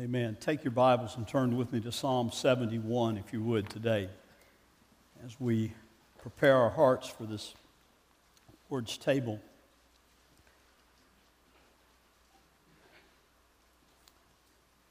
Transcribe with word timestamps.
Amen. 0.00 0.36
Take 0.40 0.64
your 0.64 0.72
Bibles 0.72 1.16
and 1.16 1.28
turn 1.28 1.56
with 1.56 1.72
me 1.72 1.78
to 1.82 1.92
Psalm 1.92 2.32
71, 2.32 3.16
if 3.16 3.32
you 3.32 3.40
would, 3.44 3.70
today, 3.70 4.08
as 5.24 5.38
we 5.38 5.72
prepare 6.20 6.56
our 6.56 6.70
hearts 6.70 7.06
for 7.06 7.24
this 7.24 7.54
Lord's 8.70 8.98
table. 8.98 9.40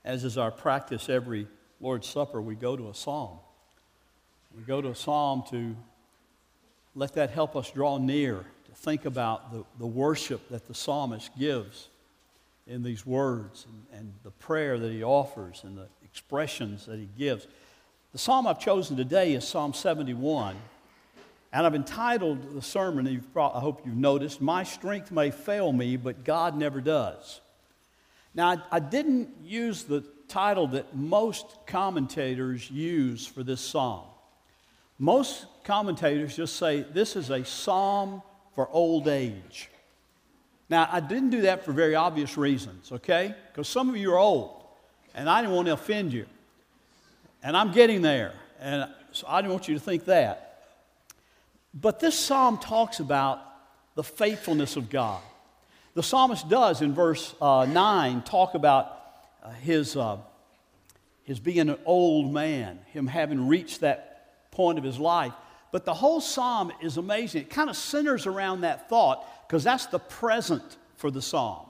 As 0.05 0.23
is 0.23 0.37
our 0.37 0.51
practice 0.51 1.09
every 1.09 1.47
Lord's 1.81 2.07
Supper, 2.07 2.41
we 2.41 2.55
go 2.55 2.77
to 2.77 2.87
a 2.87 2.95
psalm. 2.95 3.39
We 4.55 4.63
go 4.63 4.81
to 4.81 4.89
a 4.89 4.95
psalm 4.95 5.43
to 5.49 5.75
let 6.95 7.13
that 7.15 7.31
help 7.31 7.57
us 7.57 7.69
draw 7.71 7.97
near, 7.97 8.35
to 8.35 8.71
think 8.73 9.03
about 9.03 9.51
the, 9.51 9.65
the 9.79 9.87
worship 9.87 10.47
that 10.47 10.69
the 10.69 10.73
psalmist 10.73 11.37
gives 11.37 11.89
in 12.67 12.83
these 12.83 13.05
words 13.05 13.65
and, 13.67 13.99
and, 13.99 14.13
the 14.23 14.31
prayer 14.31 14.79
that 14.79 14.91
he 14.91 15.03
offers 15.03 15.61
and 15.63 15.77
the 15.77 15.87
expressions 16.03 16.85
that 16.85 16.97
he 16.97 17.09
gives. 17.17 17.45
The 18.13 18.17
psalm 18.17 18.47
I've 18.47 18.59
chosen 18.59 18.95
today 18.95 19.33
is 19.33 19.45
Psalm 19.47 19.73
71. 19.73 20.55
And 21.51 21.67
I've 21.67 21.75
entitled 21.75 22.55
the 22.55 22.61
sermon, 22.61 23.07
I 23.35 23.59
hope 23.59 23.85
you've 23.85 23.95
noticed, 23.95 24.41
My 24.41 24.63
Strength 24.63 25.11
May 25.11 25.29
Fail 25.29 25.71
Me, 25.71 25.97
but 25.97 26.23
God 26.23 26.57
Never 26.57 26.81
Does. 26.81 27.41
Now, 28.33 28.49
I, 28.49 28.57
I 28.71 28.79
didn't 28.79 29.29
use 29.43 29.83
the 29.83 30.03
title 30.27 30.67
that 30.67 30.95
most 30.95 31.45
commentators 31.67 32.71
use 32.71 33.27
for 33.27 33.43
this 33.43 33.61
psalm. 33.61 34.05
Most 34.97 35.45
commentators 35.63 36.35
just 36.35 36.55
say 36.55 36.81
this 36.81 37.15
is 37.15 37.29
a 37.29 37.43
psalm 37.43 38.21
for 38.55 38.67
old 38.69 39.07
age. 39.07 39.69
Now, 40.69 40.87
I 40.91 40.99
didn't 40.99 41.29
do 41.29 41.41
that 41.41 41.65
for 41.65 41.71
very 41.71 41.95
obvious 41.95 42.37
reasons, 42.37 42.91
okay? 42.91 43.35
Because 43.51 43.67
some 43.67 43.89
of 43.89 43.97
you 43.97 44.13
are 44.13 44.17
old, 44.17 44.63
and 45.13 45.29
I 45.29 45.41
didn't 45.41 45.55
want 45.55 45.67
to 45.67 45.73
offend 45.73 46.13
you. 46.13 46.25
And 47.43 47.57
I'm 47.57 47.71
getting 47.71 48.01
there, 48.01 48.33
and 48.59 48.89
so 49.11 49.27
I 49.27 49.41
didn't 49.41 49.53
want 49.53 49.67
you 49.67 49.75
to 49.75 49.79
think 49.79 50.05
that. 50.05 50.63
But 51.73 51.99
this 51.99 52.17
psalm 52.17 52.57
talks 52.57 52.99
about 52.99 53.41
the 53.95 54.03
faithfulness 54.03 54.75
of 54.75 54.89
God. 54.89 55.21
The 55.95 56.03
psalmist 56.03 56.49
does 56.49 56.81
in 56.81 56.93
verse 56.93 57.35
uh, 57.41 57.67
9 57.69 58.23
talk 58.23 58.55
about 58.55 58.99
uh, 59.43 59.51
his, 59.51 59.95
uh, 59.95 60.17
his 61.23 61.39
being 61.39 61.69
an 61.69 61.77
old 61.85 62.33
man, 62.33 62.79
him 62.93 63.05
having 63.05 63.47
reached 63.47 63.81
that 63.81 64.51
point 64.51 64.77
of 64.77 64.83
his 64.83 64.97
life. 64.97 65.33
But 65.71 65.85
the 65.85 65.93
whole 65.93 66.21
psalm 66.21 66.71
is 66.81 66.97
amazing. 66.97 67.41
It 67.41 67.49
kind 67.49 67.69
of 67.69 67.75
centers 67.75 68.25
around 68.25 68.61
that 68.61 68.89
thought 68.89 69.27
because 69.47 69.63
that's 69.63 69.85
the 69.87 69.99
present 69.99 70.77
for 70.95 71.11
the 71.11 71.21
psalm. 71.21 71.67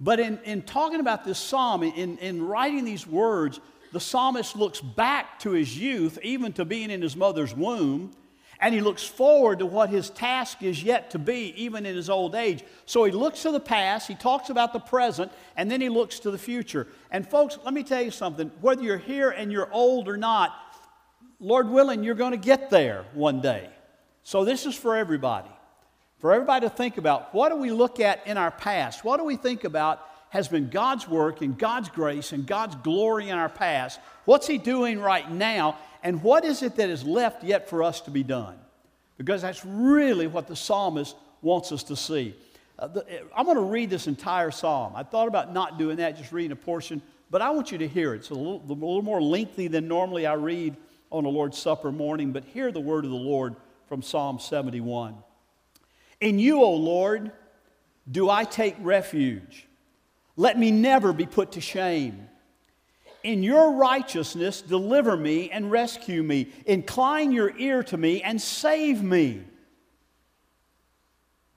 But 0.00 0.20
in, 0.20 0.38
in 0.44 0.62
talking 0.62 1.00
about 1.00 1.24
this 1.24 1.38
psalm, 1.38 1.82
in, 1.82 2.18
in 2.18 2.46
writing 2.46 2.84
these 2.84 3.06
words, 3.06 3.60
the 3.92 4.00
psalmist 4.00 4.54
looks 4.56 4.80
back 4.80 5.38
to 5.40 5.50
his 5.50 5.76
youth, 5.76 6.18
even 6.22 6.52
to 6.54 6.64
being 6.64 6.90
in 6.90 7.02
his 7.02 7.16
mother's 7.16 7.54
womb, 7.54 8.12
and 8.60 8.74
he 8.74 8.80
looks 8.80 9.04
forward 9.04 9.60
to 9.60 9.66
what 9.66 9.88
his 9.88 10.10
task 10.10 10.62
is 10.62 10.82
yet 10.82 11.10
to 11.10 11.18
be, 11.18 11.54
even 11.56 11.86
in 11.86 11.94
his 11.94 12.10
old 12.10 12.34
age. 12.34 12.64
So 12.86 13.04
he 13.04 13.12
looks 13.12 13.42
to 13.42 13.52
the 13.52 13.60
past, 13.60 14.08
he 14.08 14.14
talks 14.16 14.50
about 14.50 14.72
the 14.72 14.80
present, 14.80 15.30
and 15.56 15.70
then 15.70 15.80
he 15.80 15.88
looks 15.88 16.18
to 16.20 16.30
the 16.30 16.38
future. 16.38 16.88
And 17.10 17.28
folks, 17.28 17.58
let 17.64 17.72
me 17.72 17.84
tell 17.84 18.02
you 18.02 18.10
something 18.10 18.50
whether 18.60 18.82
you're 18.82 18.98
here 18.98 19.30
and 19.30 19.52
you're 19.52 19.72
old 19.72 20.08
or 20.08 20.16
not, 20.16 20.54
Lord 21.38 21.68
willing, 21.68 22.02
you're 22.02 22.16
going 22.16 22.32
to 22.32 22.36
get 22.36 22.68
there 22.68 23.04
one 23.14 23.40
day. 23.40 23.70
So 24.24 24.44
this 24.44 24.66
is 24.66 24.74
for 24.74 24.96
everybody 24.96 25.50
for 26.18 26.32
everybody 26.32 26.66
to 26.66 26.74
think 26.74 26.98
about 26.98 27.32
what 27.34 27.50
do 27.50 27.56
we 27.56 27.70
look 27.70 28.00
at 28.00 28.26
in 28.26 28.36
our 28.36 28.50
past? 28.50 29.04
What 29.04 29.18
do 29.18 29.24
we 29.24 29.36
think 29.36 29.64
about 29.64 30.04
has 30.30 30.48
been 30.48 30.68
God's 30.68 31.08
work 31.08 31.40
and 31.40 31.56
God's 31.56 31.88
grace 31.88 32.32
and 32.32 32.46
God's 32.46 32.74
glory 32.76 33.28
in 33.28 33.38
our 33.38 33.48
past? 33.48 34.00
What's 34.24 34.46
He 34.46 34.58
doing 34.58 35.00
right 35.00 35.30
now? 35.30 35.78
And 36.02 36.22
what 36.22 36.44
is 36.44 36.62
it 36.62 36.76
that 36.76 36.90
is 36.90 37.04
left 37.04 37.44
yet 37.44 37.68
for 37.68 37.82
us 37.82 38.00
to 38.02 38.10
be 38.10 38.22
done? 38.22 38.56
Because 39.16 39.42
that's 39.42 39.64
really 39.64 40.26
what 40.26 40.46
the 40.46 40.56
psalmist 40.56 41.16
wants 41.42 41.72
us 41.72 41.82
to 41.84 41.96
see. 41.96 42.34
Uh, 42.78 42.88
the, 42.88 43.04
I'm 43.36 43.44
going 43.44 43.56
to 43.56 43.62
read 43.62 43.90
this 43.90 44.06
entire 44.06 44.50
psalm. 44.50 44.92
I 44.94 45.02
thought 45.02 45.26
about 45.26 45.52
not 45.52 45.78
doing 45.78 45.96
that, 45.96 46.16
just 46.16 46.32
reading 46.32 46.52
a 46.52 46.56
portion, 46.56 47.02
but 47.30 47.42
I 47.42 47.50
want 47.50 47.72
you 47.72 47.78
to 47.78 47.88
hear 47.88 48.14
it. 48.14 48.18
It's 48.18 48.30
a 48.30 48.34
little, 48.34 48.62
a 48.68 48.72
little 48.72 49.02
more 49.02 49.20
lengthy 49.20 49.66
than 49.66 49.88
normally 49.88 50.26
I 50.26 50.34
read 50.34 50.76
on 51.10 51.24
a 51.24 51.28
Lord's 51.28 51.58
Supper 51.58 51.90
morning, 51.90 52.32
but 52.32 52.44
hear 52.44 52.70
the 52.70 52.80
word 52.80 53.04
of 53.04 53.10
the 53.10 53.16
Lord 53.16 53.56
from 53.88 54.02
Psalm 54.02 54.38
71. 54.38 55.16
In 56.20 56.38
you, 56.38 56.62
O 56.62 56.72
Lord, 56.74 57.30
do 58.10 58.28
I 58.28 58.44
take 58.44 58.76
refuge. 58.80 59.66
Let 60.36 60.58
me 60.58 60.70
never 60.70 61.12
be 61.12 61.26
put 61.26 61.52
to 61.52 61.60
shame. 61.60 62.28
In 63.22 63.42
your 63.42 63.72
righteousness, 63.72 64.62
deliver 64.62 65.16
me 65.16 65.50
and 65.50 65.70
rescue 65.70 66.22
me. 66.22 66.52
Incline 66.66 67.32
your 67.32 67.56
ear 67.58 67.82
to 67.84 67.96
me 67.96 68.22
and 68.22 68.40
save 68.40 69.02
me. 69.02 69.42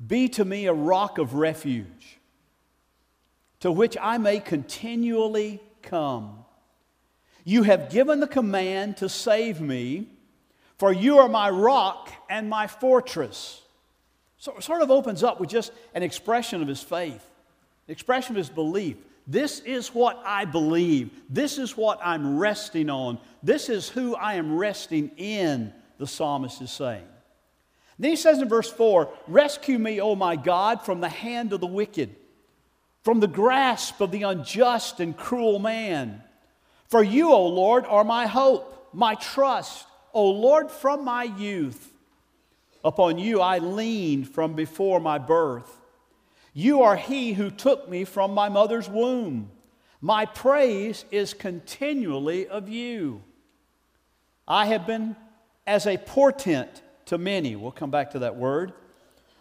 Be 0.06 0.28
to 0.30 0.44
me 0.44 0.66
a 0.66 0.74
rock 0.74 1.20
of 1.20 1.36
refuge, 1.36 2.20
to 3.60 3.72
which 3.72 3.96
I 4.02 4.18
may 4.18 4.40
continually 4.40 5.62
come. 5.84 6.44
You 7.44 7.64
have 7.64 7.92
given 7.92 8.20
the 8.20 8.28
command 8.28 8.98
to 8.98 9.10
save 9.10 9.62
me, 9.62 10.08
for 10.78 10.92
you 10.92 11.20
are 11.20 11.30
my 11.30 11.52
rock 11.52 12.10
and 12.30 12.50
my 12.50 12.66
fortress. 12.66 13.62
So 14.42 14.58
it 14.58 14.64
sort 14.64 14.82
of 14.82 14.90
opens 14.90 15.22
up 15.22 15.40
with 15.40 15.52
just 15.52 15.72
an 15.94 16.02
expression 16.02 16.64
of 16.64 16.68
his 16.68 16.82
faith, 16.82 17.24
an 17.88 17.92
expression 17.92 18.32
of 18.32 18.38
his 18.38 18.50
belief. 18.50 18.98
This 19.28 19.60
is 19.60 19.90
what 19.90 20.20
I 20.26 20.46
believe. 20.46 21.12
This 21.30 21.60
is 21.60 21.78
what 21.78 22.00
I'm 22.04 22.40
resting 22.40 22.90
on. 22.90 23.20
This 23.44 23.70
is 23.70 23.88
who 23.88 24.16
I 24.16 24.34
am 24.34 24.58
resting 24.58 25.12
in, 25.16 25.72
the 26.00 26.08
psalmist 26.08 26.60
is 26.60 26.72
saying. 26.72 27.06
Then 28.00 28.10
he 28.10 28.16
says 28.16 28.40
in 28.40 28.50
verse 28.50 28.72
4 28.72 29.14
Rescue 29.28 29.78
me, 29.78 30.02
O 30.02 30.16
my 30.16 30.38
God, 30.38 30.82
from 30.82 31.02
the 31.02 31.10
hand 31.10 31.54
of 31.54 31.62
the 31.62 31.68
wicked, 31.68 32.16
from 33.04 33.20
the 33.20 33.28
grasp 33.28 34.02
of 34.02 34.10
the 34.10 34.24
unjust 34.24 35.00
and 35.00 35.16
cruel 35.16 35.60
man. 35.60 36.24
For 36.88 37.04
you, 37.04 37.32
O 37.32 37.46
Lord, 37.46 37.86
are 37.86 38.04
my 38.04 38.26
hope, 38.26 38.90
my 38.92 39.14
trust, 39.14 39.86
O 40.16 40.32
Lord, 40.32 40.72
from 40.72 41.06
my 41.06 41.26
youth. 41.26 41.91
Upon 42.84 43.18
you 43.18 43.42
I 43.42 43.60
leaned 43.60 44.30
from 44.30 44.54
before 44.54 45.00
my 45.00 45.18
birth. 45.18 45.80
You 46.54 46.82
are 46.84 46.96
he 46.96 47.34
who 47.34 47.50
took 47.50 47.88
me 47.90 48.04
from 48.04 48.34
my 48.34 48.50
mother's 48.50 48.90
womb. 48.90 49.52
My 50.02 50.26
praise 50.26 51.06
is 51.12 51.34
continually 51.34 52.48
of 52.48 52.68
you. 52.68 53.24
I 54.48 54.66
have 54.66 54.88
been 54.88 55.16
as 55.68 55.86
a 55.86 55.98
portent 55.98 56.82
to 57.06 57.18
many. 57.18 57.56
We'll 57.56 57.72
come 57.72 57.92
back 57.92 58.12
to 58.12 58.20
that 58.20 58.36
word. 58.36 58.74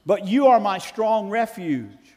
But 0.05 0.27
you 0.27 0.49
are 0.49 0.61
my 0.61 0.79
strong 0.79 1.31
refuge. 1.31 2.17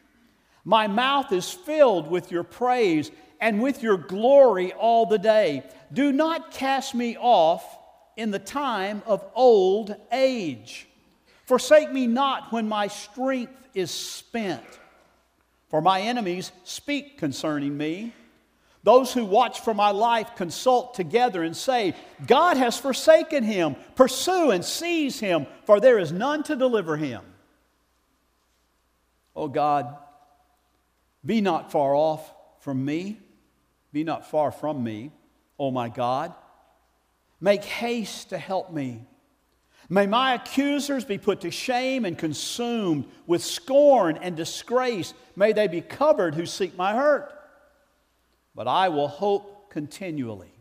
My 0.64 0.86
mouth 0.86 1.32
is 1.32 1.50
filled 1.50 2.10
with 2.10 2.30
your 2.30 2.44
praise 2.44 3.10
and 3.40 3.62
with 3.62 3.82
your 3.82 3.96
glory 3.96 4.72
all 4.72 5.06
the 5.06 5.18
day. 5.18 5.64
Do 5.92 6.12
not 6.12 6.50
cast 6.50 6.94
me 6.94 7.16
off 7.18 7.64
in 8.16 8.30
the 8.30 8.38
time 8.38 9.02
of 9.06 9.24
old 9.34 9.94
age. 10.12 10.86
Forsake 11.44 11.92
me 11.92 12.06
not 12.06 12.52
when 12.52 12.68
my 12.68 12.88
strength 12.88 13.52
is 13.74 13.90
spent. 13.90 14.64
For 15.68 15.80
my 15.80 16.02
enemies 16.02 16.52
speak 16.64 17.18
concerning 17.18 17.76
me. 17.76 18.12
Those 18.82 19.12
who 19.12 19.24
watch 19.24 19.60
for 19.60 19.72
my 19.72 19.90
life 19.90 20.36
consult 20.36 20.94
together 20.94 21.42
and 21.42 21.56
say, 21.56 21.94
God 22.26 22.58
has 22.58 22.78
forsaken 22.78 23.42
him. 23.42 23.76
Pursue 23.94 24.50
and 24.50 24.64
seize 24.64 25.18
him, 25.18 25.46
for 25.64 25.80
there 25.80 25.98
is 25.98 26.12
none 26.12 26.42
to 26.44 26.54
deliver 26.54 26.96
him. 26.96 27.22
O 29.34 29.48
God, 29.48 29.96
be 31.24 31.40
not 31.40 31.72
far 31.72 31.94
off 31.94 32.32
from 32.60 32.84
me. 32.84 33.18
Be 33.92 34.04
not 34.04 34.30
far 34.30 34.52
from 34.52 34.84
me, 34.84 35.12
O 35.58 35.70
my 35.70 35.88
God. 35.88 36.34
Make 37.40 37.64
haste 37.64 38.30
to 38.30 38.38
help 38.38 38.72
me. 38.72 39.06
May 39.88 40.06
my 40.06 40.34
accusers 40.34 41.04
be 41.04 41.18
put 41.18 41.42
to 41.42 41.50
shame 41.50 42.04
and 42.04 42.16
consumed 42.16 43.04
with 43.26 43.44
scorn 43.44 44.18
and 44.22 44.36
disgrace. 44.36 45.12
May 45.36 45.52
they 45.52 45.68
be 45.68 45.80
covered 45.80 46.34
who 46.34 46.46
seek 46.46 46.76
my 46.76 46.94
hurt. 46.94 47.30
But 48.54 48.68
I 48.68 48.88
will 48.88 49.08
hope 49.08 49.70
continually. 49.70 50.52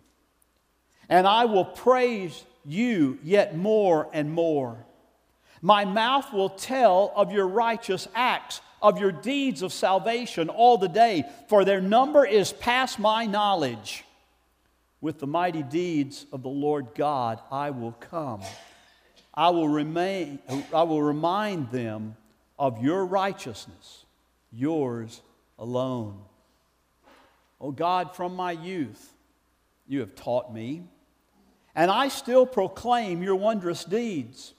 And 1.07 1.27
I 1.27 1.45
will 1.45 1.65
praise 1.65 2.43
you 2.65 3.19
yet 3.23 3.55
more 3.55 4.09
and 4.13 4.31
more. 4.31 4.85
My 5.61 5.85
mouth 5.85 6.33
will 6.33 6.49
tell 6.49 7.13
of 7.15 7.31
your 7.31 7.47
righteous 7.47 8.07
acts, 8.13 8.59
of 8.81 8.99
your 8.99 9.13
deeds 9.13 9.61
of 9.61 9.71
salvation 9.71 10.49
all 10.49 10.77
the 10.77 10.89
day, 10.89 11.23
for 11.47 11.63
their 11.63 11.79
number 11.79 12.25
is 12.25 12.51
past 12.51 12.99
my 12.99 13.25
knowledge. 13.25 14.03
With 14.99 15.19
the 15.19 15.27
mighty 15.27 15.63
deeds 15.63 16.25
of 16.33 16.43
the 16.43 16.49
Lord 16.49 16.87
God, 16.95 17.39
I 17.49 17.69
will 17.69 17.93
come. 17.93 18.41
I 19.33 19.49
will, 19.49 19.67
remain, 19.67 20.39
I 20.73 20.83
will 20.83 21.01
remind 21.01 21.71
them 21.71 22.15
of 22.59 22.83
your 22.83 23.05
righteousness, 23.05 24.05
yours 24.51 25.21
alone. 25.57 26.19
O 27.59 27.71
God, 27.71 28.15
from 28.15 28.35
my 28.35 28.51
youth 28.51 29.13
you 29.87 30.01
have 30.01 30.15
taught 30.15 30.53
me, 30.53 30.83
and 31.75 31.89
I 31.89 32.09
still 32.09 32.45
proclaim 32.45 33.23
your 33.23 33.35
wondrous 33.35 33.83
deeds. 33.83 34.53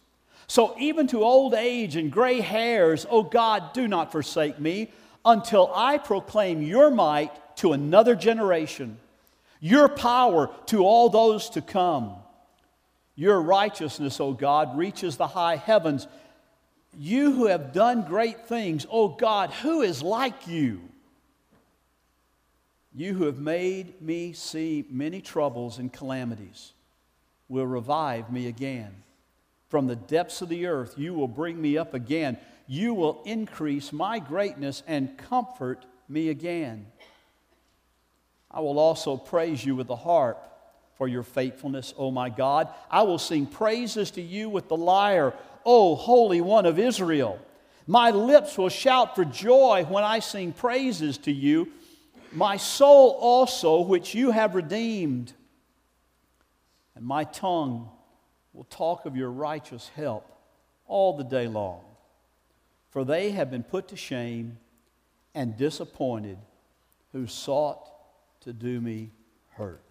So 0.46 0.74
even 0.78 1.06
to 1.08 1.22
old 1.22 1.54
age 1.54 1.96
and 1.96 2.10
gray 2.10 2.40
hairs, 2.40 3.06
O 3.08 3.22
God, 3.22 3.72
do 3.72 3.86
not 3.86 4.10
forsake 4.10 4.58
me 4.58 4.90
until 5.24 5.70
I 5.74 5.98
proclaim 5.98 6.60
your 6.62 6.90
might 6.90 7.56
to 7.56 7.72
another 7.72 8.14
generation, 8.16 8.98
your 9.60 9.88
power 9.88 10.50
to 10.66 10.84
all 10.84 11.08
those 11.08 11.48
to 11.50 11.62
come. 11.62 12.16
Your 13.16 13.40
righteousness, 13.40 14.20
O 14.20 14.32
God, 14.32 14.76
reaches 14.76 15.16
the 15.16 15.26
high 15.26 15.56
heavens. 15.56 16.08
You 16.98 17.32
who 17.32 17.46
have 17.46 17.72
done 17.72 18.02
great 18.02 18.46
things, 18.46 18.86
O 18.90 19.08
God, 19.08 19.50
who 19.50 19.82
is 19.82 20.02
like 20.02 20.46
you? 20.46 20.80
You 22.94 23.14
who 23.14 23.24
have 23.24 23.38
made 23.38 24.00
me 24.00 24.32
see 24.32 24.84
many 24.88 25.20
troubles 25.20 25.78
and 25.78 25.92
calamities 25.92 26.72
will 27.48 27.66
revive 27.66 28.32
me 28.32 28.46
again. 28.46 28.94
From 29.68 29.86
the 29.86 29.96
depths 29.96 30.42
of 30.42 30.48
the 30.48 30.66
earth, 30.66 30.94
you 30.96 31.14
will 31.14 31.28
bring 31.28 31.60
me 31.60 31.76
up 31.76 31.94
again. 31.94 32.38
You 32.66 32.94
will 32.94 33.22
increase 33.24 33.92
my 33.92 34.20
greatness 34.20 34.82
and 34.86 35.16
comfort 35.18 35.84
me 36.08 36.28
again. 36.28 36.86
I 38.50 38.60
will 38.60 38.78
also 38.78 39.16
praise 39.16 39.64
you 39.64 39.74
with 39.74 39.88
the 39.88 39.96
harp 39.96 40.53
for 40.96 41.08
your 41.08 41.22
faithfulness, 41.22 41.92
O 41.96 42.10
my 42.10 42.28
God. 42.28 42.68
I 42.90 43.02
will 43.02 43.18
sing 43.18 43.46
praises 43.46 44.10
to 44.12 44.22
you 44.22 44.48
with 44.48 44.68
the 44.68 44.76
lyre, 44.76 45.34
O 45.64 45.94
Holy 45.94 46.40
One 46.40 46.66
of 46.66 46.78
Israel. 46.78 47.38
My 47.86 48.10
lips 48.10 48.56
will 48.56 48.68
shout 48.68 49.14
for 49.14 49.24
joy 49.24 49.84
when 49.88 50.04
I 50.04 50.20
sing 50.20 50.52
praises 50.52 51.18
to 51.18 51.32
you. 51.32 51.68
My 52.32 52.56
soul 52.56 53.16
also, 53.20 53.82
which 53.82 54.14
you 54.14 54.30
have 54.30 54.54
redeemed. 54.54 55.32
And 56.94 57.04
my 57.04 57.24
tongue 57.24 57.90
will 58.52 58.64
talk 58.64 59.04
of 59.04 59.16
your 59.16 59.30
righteous 59.30 59.90
help 59.94 60.30
all 60.86 61.16
the 61.16 61.24
day 61.24 61.48
long. 61.48 61.80
For 62.90 63.04
they 63.04 63.32
have 63.32 63.50
been 63.50 63.64
put 63.64 63.88
to 63.88 63.96
shame 63.96 64.58
and 65.34 65.56
disappointed 65.56 66.38
who 67.12 67.26
sought 67.26 67.90
to 68.42 68.52
do 68.52 68.80
me 68.80 69.10
hurt. 69.50 69.83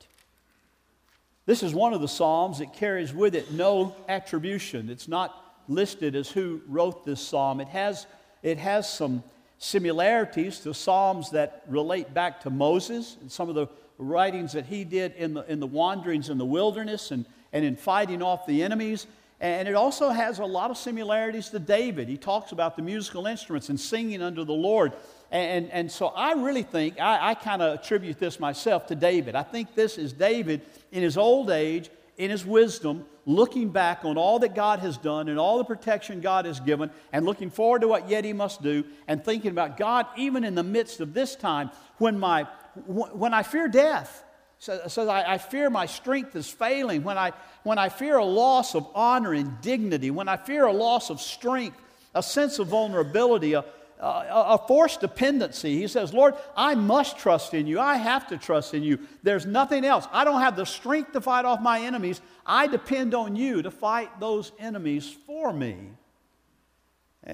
This 1.46 1.62
is 1.62 1.74
one 1.74 1.94
of 1.94 2.00
the 2.00 2.08
Psalms 2.08 2.60
that 2.60 2.74
carries 2.74 3.14
with 3.14 3.36
it 3.36 3.52
no 3.52 3.96
attribution. 4.08 4.90
It's 4.90 5.10
not 5.10 5.36
listed 5.68 6.16
as 6.16 6.30
who 6.30 6.62
wrote 6.68 7.06
this 7.06 7.22
psalm. 7.22 7.60
It 7.60 7.68
has, 7.70 8.06
it 8.42 8.58
has 8.58 8.90
some 8.90 9.24
similarities 9.58 10.60
to 10.60 10.74
psalms 10.74 11.32
that 11.32 11.64
relate 11.68 12.14
back 12.14 12.42
to 12.42 12.50
Moses 12.50 13.18
and 13.22 13.32
some 13.32 13.50
of 13.50 13.56
the 13.56 13.68
writings 13.98 14.54
that 14.54 14.66
he 14.66 14.84
did 14.84 15.14
in 15.16 15.34
the, 15.34 15.50
in 15.52 15.60
the 15.60 15.68
wanderings 15.68 16.30
in 16.30 16.38
the 16.38 16.46
wilderness 16.46 17.12
and, 17.12 17.26
and 17.52 17.64
in 17.64 17.76
fighting 17.76 18.22
off 18.22 18.46
the 18.46 18.64
enemies. 18.64 19.08
And 19.40 19.68
it 19.68 19.76
also 19.76 20.10
has 20.10 20.40
a 20.40 20.46
lot 20.46 20.72
of 20.72 20.78
similarities 20.78 21.50
to 21.50 21.60
David. 21.60 22.08
He 22.08 22.18
talks 22.18 22.54
about 22.54 22.78
the 22.78 22.82
musical 22.82 23.28
instruments 23.28 23.68
and 23.68 23.78
singing 23.78 24.22
unto 24.22 24.46
the 24.46 24.54
Lord. 24.54 24.94
And, 25.34 25.72
and 25.72 25.92
so 25.92 26.08
I 26.10 26.34
really 26.34 26.62
think, 26.62 27.02
I, 27.02 27.32
I 27.32 27.34
kind 27.34 27.64
of 27.64 27.80
attribute 27.80 28.20
this 28.20 28.40
myself 28.40 28.86
to 28.88 28.96
David. 28.96 29.34
I 29.34 29.42
think 29.42 29.74
this 29.74 29.98
is 29.98 30.14
David 30.14 30.62
in 30.92 31.02
his 31.02 31.18
old 31.18 31.50
age, 31.50 31.90
in 32.18 32.30
his 32.30 32.46
wisdom, 32.46 33.06
looking 33.26 33.70
back 33.70 34.06
on 34.06 34.16
all 34.16 34.38
that 34.40 34.54
God 34.54 34.80
has 34.80 34.96
done 34.96 35.30
and 35.30 35.40
all 35.40 35.58
the 35.58 35.64
protection 35.64 36.22
God 36.22 36.46
has 36.46 36.60
given, 36.60 36.92
and 37.12 37.26
looking 37.26 37.50
forward 37.50 37.82
to 37.82 37.88
what 37.88 38.10
yet 38.10 38.26
he 38.26 38.32
must 38.32 38.62
do, 38.62 38.84
and 39.08 39.26
thinking 39.26 39.50
about 39.50 39.76
God, 39.76 40.06
even 40.18 40.44
in 40.44 40.54
the 40.54 40.62
midst 40.62 41.00
of 41.00 41.16
this 41.16 41.36
time 41.36 41.72
when, 41.98 42.20
my, 42.20 42.44
when 42.86 43.34
I 43.34 43.42
fear 43.42 43.68
death. 43.68 44.24
Says, 44.60 44.94
so, 44.94 45.10
I, 45.10 45.34
I, 45.34 45.38
fear 45.40 45.72
my 45.72 45.88
strength 45.88 46.36
is 46.36 46.48
failing. 46.48 47.04
When 47.04 47.18
I, 47.18 47.34
when 47.64 47.80
I 47.80 47.90
fear 47.90 48.18
a 48.18 48.24
loss 48.24 48.76
of 48.76 48.88
honor 48.94 49.34
and 49.34 49.60
dignity, 49.62 50.12
when 50.12 50.30
I 50.30 50.38
fear 50.38 50.66
a 50.66 50.72
loss 50.72 51.10
of 51.10 51.20
strength, 51.20 51.82
a 52.14 52.22
sense 52.22 52.60
of 52.60 52.68
vulnerability, 52.68 53.54
a, 53.54 53.66
a 54.06 54.58
forced 54.68 55.00
dependency. 55.00 55.80
He 55.80 55.88
says, 55.88 56.14
Lord, 56.14 56.36
I 56.58 56.76
must 56.76 57.18
trust 57.18 57.54
in 57.54 57.68
you. 57.68 57.80
I 57.80 57.96
have 57.96 58.28
to 58.28 58.38
trust 58.38 58.74
in 58.74 58.84
you. 58.84 59.00
There's 59.24 59.46
nothing 59.46 59.86
else. 59.86 60.08
I 60.12 60.26
don't 60.26 60.42
have 60.42 60.58
the 60.58 60.66
strength 60.66 61.14
to 61.14 61.22
fight 61.22 61.46
off 61.46 61.62
my 61.62 61.80
enemies. 61.80 62.20
I 62.46 62.68
depend 62.68 63.14
on 63.14 63.38
you 63.38 63.62
to 63.62 63.72
fight 63.72 64.20
those 64.20 64.52
enemies 64.60 65.16
for 65.26 65.54
me. 65.54 65.78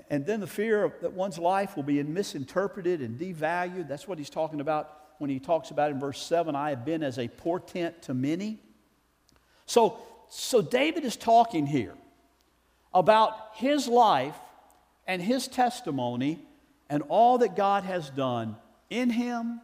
And 0.10 0.26
then 0.28 0.40
the 0.40 0.48
fear 0.48 0.94
that 1.02 1.14
one's 1.14 1.40
life 1.40 1.76
will 1.76 1.84
be 1.84 2.02
misinterpreted 2.04 3.02
and 3.02 3.20
devalued. 3.20 3.88
That's 3.88 4.08
what 4.08 4.20
he's 4.20 4.30
talking 4.30 4.62
about 4.62 4.96
when 5.18 5.32
he 5.32 5.40
talks 5.40 5.72
about 5.72 5.90
in 5.90 6.00
verse 6.00 6.22
7 6.22 6.56
I 6.56 6.70
have 6.70 6.86
been 6.86 7.02
as 7.02 7.18
a 7.18 7.28
portent 7.28 8.04
to 8.04 8.14
many. 8.14 8.60
So, 9.66 9.98
so 10.30 10.62
David 10.62 11.04
is 11.04 11.16
talking 11.16 11.66
here 11.66 11.96
about 12.94 13.36
his 13.56 13.88
life 13.88 14.36
and 15.08 15.20
his 15.20 15.48
testimony 15.48 16.46
and 16.90 17.04
all 17.10 17.38
that 17.40 17.56
God 17.56 17.84
has 17.84 18.10
done 18.10 18.56
in 18.90 19.10
him 19.10 19.62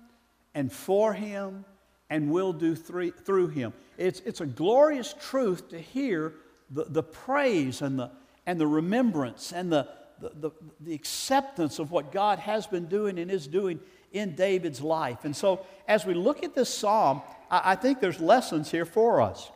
and 0.54 0.72
for 0.72 1.13
him 1.13 1.66
and 2.10 2.31
will 2.31 2.54
do 2.54 2.75
through, 2.75 3.48
him. 3.48 3.74
It's, 3.98 4.22
it's 4.25 4.42
a 4.42 4.45
glorious 4.45 5.16
truth 5.19 5.69
to 5.69 5.80
hear 5.80 6.33
the, 6.69 6.86
the 6.86 7.04
praise 7.04 7.81
and 7.81 7.98
the, 7.98 8.12
and 8.45 8.60
the 8.60 8.68
remembrance 8.68 9.51
and 9.51 9.72
the, 9.72 9.88
the, 10.19 10.31
the, 10.36 10.51
the 10.80 10.94
acceptance 10.94 11.80
of 11.80 11.92
what 11.92 12.12
God 12.12 12.39
has 12.39 12.68
been 12.68 12.86
doing 12.86 13.18
and 13.18 13.31
is 13.31 13.48
doing 13.48 13.80
in 14.12 14.36
David's 14.36 14.81
life. 14.81 15.25
And 15.25 15.36
so, 15.36 15.66
as 15.88 16.06
we 16.06 16.13
look 16.13 16.44
at 16.44 16.56
this 16.56 16.74
psalm, 16.74 17.22
I, 17.51 17.72
I 17.72 17.75
think 17.75 18.00
there's 18.00 18.19
lessons 18.19 18.72
here 18.72 18.86
for 18.86 19.19
us. 19.19 19.51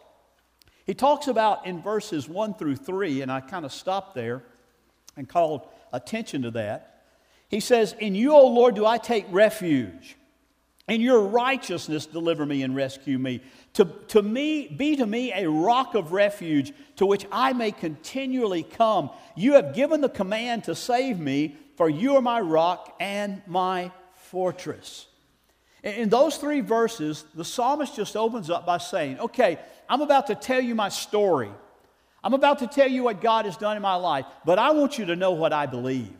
He 0.86 0.94
talks 0.96 1.28
about 1.28 1.68
in 1.68 1.82
verses 1.82 2.28
1 2.28 2.56
through 2.56 2.78
3, 2.78 3.22
and 3.22 3.32
I 3.32 3.42
kind 3.42 3.64
of 3.64 3.72
stopped 3.72 4.16
there 4.16 4.44
and 5.16 5.30
called 5.30 5.68
attention 5.94 6.42
to 6.42 6.52
that. 6.52 6.89
He 7.50 7.60
says, 7.60 7.96
In 8.00 8.16
you, 8.16 8.34
O 8.34 8.48
Lord, 8.48 8.76
do 8.76 8.86
I 8.86 8.98
take 8.98 9.26
refuge. 9.30 10.16
In 10.88 11.02
your 11.02 11.22
righteousness, 11.22 12.08
deliver 12.08 12.46
me 12.46 12.64
and 12.64 12.76
rescue 12.76 13.20
me. 13.20 13.42
To, 13.74 13.86
to 14.08 14.24
me, 14.24 14.68
be 14.68 14.96
to 14.96 15.06
me 15.06 15.32
a 15.34 15.48
rock 15.48 15.94
of 15.94 16.14
refuge 16.14 16.74
to 16.96 17.06
which 17.06 17.28
I 17.32 17.54
may 17.54 17.72
continually 17.72 18.64
come. 18.64 19.12
You 19.36 19.54
have 19.54 19.76
given 19.76 20.02
the 20.02 20.10
command 20.10 20.64
to 20.64 20.74
save 20.74 21.20
me, 21.20 21.56
for 21.76 21.90
you 21.90 22.16
are 22.16 22.22
my 22.22 22.42
rock 22.42 22.96
and 23.00 23.44
my 23.46 23.92
fortress. 24.14 25.06
In 25.84 26.10
those 26.10 26.38
three 26.38 26.62
verses, 26.62 27.24
the 27.36 27.46
psalmist 27.46 27.96
just 27.96 28.16
opens 28.16 28.50
up 28.50 28.66
by 28.66 28.80
saying, 28.80 29.20
Okay, 29.20 29.60
I'm 29.88 30.02
about 30.02 30.28
to 30.28 30.36
tell 30.36 30.60
you 30.60 30.76
my 30.76 30.90
story. 30.90 31.52
I'm 32.24 32.34
about 32.34 32.60
to 32.60 32.68
tell 32.68 32.88
you 32.88 33.04
what 33.04 33.22
God 33.22 33.46
has 33.46 33.58
done 33.58 33.78
in 33.78 33.82
my 33.82 33.96
life, 33.96 34.26
but 34.44 34.60
I 34.60 34.72
want 34.72 34.98
you 34.98 35.06
to 35.06 35.16
know 35.16 35.32
what 35.32 35.54
I 35.54 35.68
believe. 35.68 36.12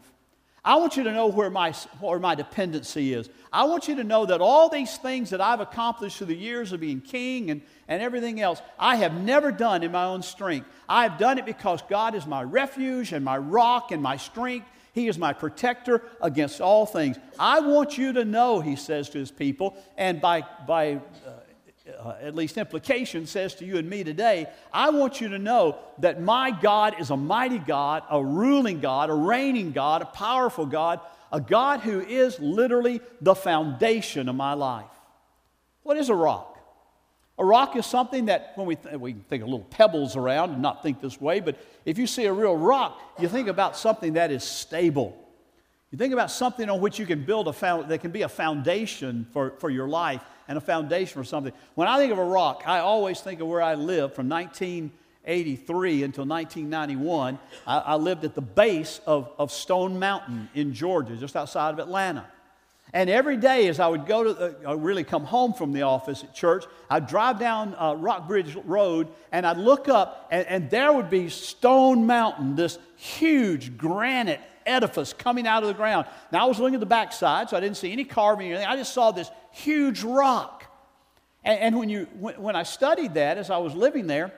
I 0.64 0.76
want 0.76 0.98
you 0.98 1.04
to 1.04 1.12
know 1.12 1.28
where 1.28 1.50
my, 1.50 1.72
where 2.00 2.20
my 2.20 2.36
dependency 2.36 3.14
is. 3.14 3.30
I 3.52 3.64
want 3.64 3.88
you 3.88 3.96
to 3.96 4.04
know 4.04 4.26
that 4.26 4.42
all 4.42 4.70
these 4.70 4.98
things 4.98 5.30
that 5.30 5.42
I've 5.42 5.62
accomplished 5.62 6.18
through 6.18 6.28
the 6.28 6.36
years 6.36 6.72
of 6.74 6.82
being 6.82 7.02
king 7.02 7.50
and, 7.50 7.62
and 7.88 8.02
everything 8.02 8.42
else, 8.42 8.62
I 8.78 8.98
have 8.98 9.14
never 9.14 9.52
done 9.52 9.84
in 9.84 9.92
my 9.92 10.06
own 10.06 10.22
strength. 10.22 10.68
I 10.88 11.04
have 11.04 11.18
done 11.18 11.38
it 11.38 11.46
because 11.46 11.82
God 11.90 12.14
is 12.14 12.26
my 12.26 12.44
refuge 12.44 13.14
and 13.14 13.24
my 13.24 13.38
rock 13.38 13.92
and 13.92 14.04
my 14.04 14.18
strength. 14.18 14.68
He 14.92 15.08
is 15.08 15.18
my 15.18 15.34
protector 15.34 16.04
against 16.22 16.62
all 16.62 16.86
things. 16.86 17.18
I 17.38 17.62
want 17.62 17.98
you 17.98 18.12
to 18.14 18.26
know, 18.26 18.60
he 18.60 18.76
says 18.76 19.10
to 19.12 19.18
his 19.18 19.32
people, 19.32 19.82
and 19.98 20.20
by, 20.20 20.44
by 20.68 20.96
uh, 21.26 21.39
uh, 22.00 22.16
at 22.22 22.36
least 22.36 22.58
implication 22.58 23.26
says 23.26 23.56
to 23.56 23.66
you 23.66 23.78
and 23.78 23.90
me 23.90 24.04
today, 24.04 24.48
I 24.74 24.90
want 24.90 25.22
you 25.22 25.30
to 25.30 25.40
know 25.40 25.78
that 26.00 26.22
my 26.22 26.52
God 26.52 26.96
is 27.00 27.10
a 27.10 27.18
mighty 27.18 27.60
God, 27.60 28.04
a 28.10 28.24
ruling 28.24 28.80
God, 28.80 29.10
a 29.10 29.14
reigning 29.14 29.72
God, 29.72 30.02
a 30.02 30.06
powerful 30.06 30.66
God, 30.66 31.00
a 31.32 31.40
God 31.40 31.82
who 31.82 32.02
is 32.02 32.40
literally 32.40 33.02
the 33.22 33.36
foundation 33.36 34.30
of 34.30 34.36
my 34.36 34.54
life. 34.54 34.86
What 35.84 35.98
is 35.98 36.10
a 36.10 36.16
rock? 36.16 36.58
A 37.38 37.46
rock 37.46 37.76
is 37.76 37.86
something 37.86 38.26
that, 38.26 38.52
when 38.56 38.68
we, 38.68 38.76
th- 38.76 38.96
we 38.98 39.14
think 39.14 39.44
of 39.44 39.50
little 39.50 39.66
pebbles 39.66 40.18
around 40.18 40.52
and 40.52 40.62
not 40.62 40.84
think 40.84 41.02
this 41.02 41.22
way, 41.22 41.40
but 41.40 41.58
if 41.86 41.98
you 41.98 42.06
see 42.06 42.26
a 42.26 42.34
real 42.34 42.58
rock, 42.58 43.00
you 43.18 43.30
think 43.30 43.48
about 43.48 43.78
something 43.78 44.14
that 44.14 44.30
is 44.30 44.44
stable. 44.44 45.18
You 45.92 45.98
think 45.98 46.14
about 46.14 46.32
something 46.32 46.70
on 46.70 46.82
which 46.82 47.00
you 47.00 47.06
can 47.06 47.24
build 47.24 47.48
a 47.48 47.54
found, 47.54 47.90
that 47.90 48.02
can 48.02 48.12
be 48.12 48.24
a 48.24 48.30
foundation 48.30 49.26
for, 49.32 49.52
for 49.60 49.70
your 49.70 49.88
life 49.88 50.22
and 50.50 50.58
a 50.58 50.62
foundation 50.62 51.14
for 51.14 51.24
something. 51.24 51.54
When 51.76 51.88
I 51.88 51.98
think 51.98 52.12
of 52.12 52.18
a 52.18 52.24
rock, 52.24 52.64
I 52.66 52.80
always 52.80 53.22
think 53.22 53.40
of 53.40 53.48
where 53.48 53.62
I 53.62 53.76
lived 53.76 54.16
from 54.16 54.28
1983 54.28 56.04
until 56.04 56.26
1991. 56.26 57.40
I, 57.68 57.78
I 57.78 57.96
lived 57.96 58.26
at 58.26 58.34
the 58.34 58.42
base 58.42 59.00
of, 59.06 59.32
of 59.38 59.52
Stone 59.52 60.00
Mountain 60.00 60.50
in 60.56 60.74
Georgia, 60.74 61.16
just 61.16 61.36
outside 61.36 61.70
of 61.70 61.80
Atlanta. 61.80 62.26
And 62.92 63.12
every 63.12 63.38
day, 63.38 63.68
as 63.68 63.80
I 63.80 63.88
would 63.88 64.08
go 64.08 64.34
to, 64.34 64.68
uh, 64.68 64.74
really 64.74 65.04
come 65.04 65.24
home 65.24 65.54
from 65.54 65.72
the 65.72 65.84
office 65.84 66.24
at 66.24 66.34
church, 66.34 66.66
I'd 66.90 67.06
drive 67.06 67.38
down 67.38 67.76
uh, 67.78 67.94
Rockbridge 67.94 68.56
Road 68.56 69.08
and 69.32 69.46
I'd 69.46 69.58
look 69.58 69.88
up, 69.88 70.28
and, 70.32 70.48
and 70.48 70.70
there 70.72 70.92
would 70.92 71.12
be 71.12 71.30
Stone 71.30 72.08
Mountain, 72.08 72.56
this 72.56 72.80
huge 72.96 73.78
granite 73.78 74.42
edifice 74.66 75.14
coming 75.14 75.46
out 75.46 75.62
of 75.62 75.68
the 75.68 75.76
ground. 75.76 76.08
Now, 76.32 76.46
I 76.46 76.48
was 76.48 76.60
looking 76.60 76.76
at 76.76 76.80
the 76.80 76.88
backside, 76.88 77.50
so 77.50 77.58
I 77.58 77.60
didn't 77.60 77.78
see 77.78 77.92
any 77.92 78.06
carving 78.06 78.52
or 78.52 78.56
anything. 78.56 78.68
I 78.68 78.76
just 78.76 78.94
saw 78.94 79.12
this 79.12 79.30
huge 79.52 80.04
rock. 80.04 80.66
And, 81.44 81.60
and 81.60 81.78
when, 81.78 81.90
you, 81.90 82.08
when, 82.20 82.42
when 82.42 82.56
I 82.56 82.64
studied 82.64 83.16
that 83.16 83.38
as 83.38 83.50
I 83.50 83.58
was 83.58 83.74
living 83.74 84.08
there, 84.08 84.34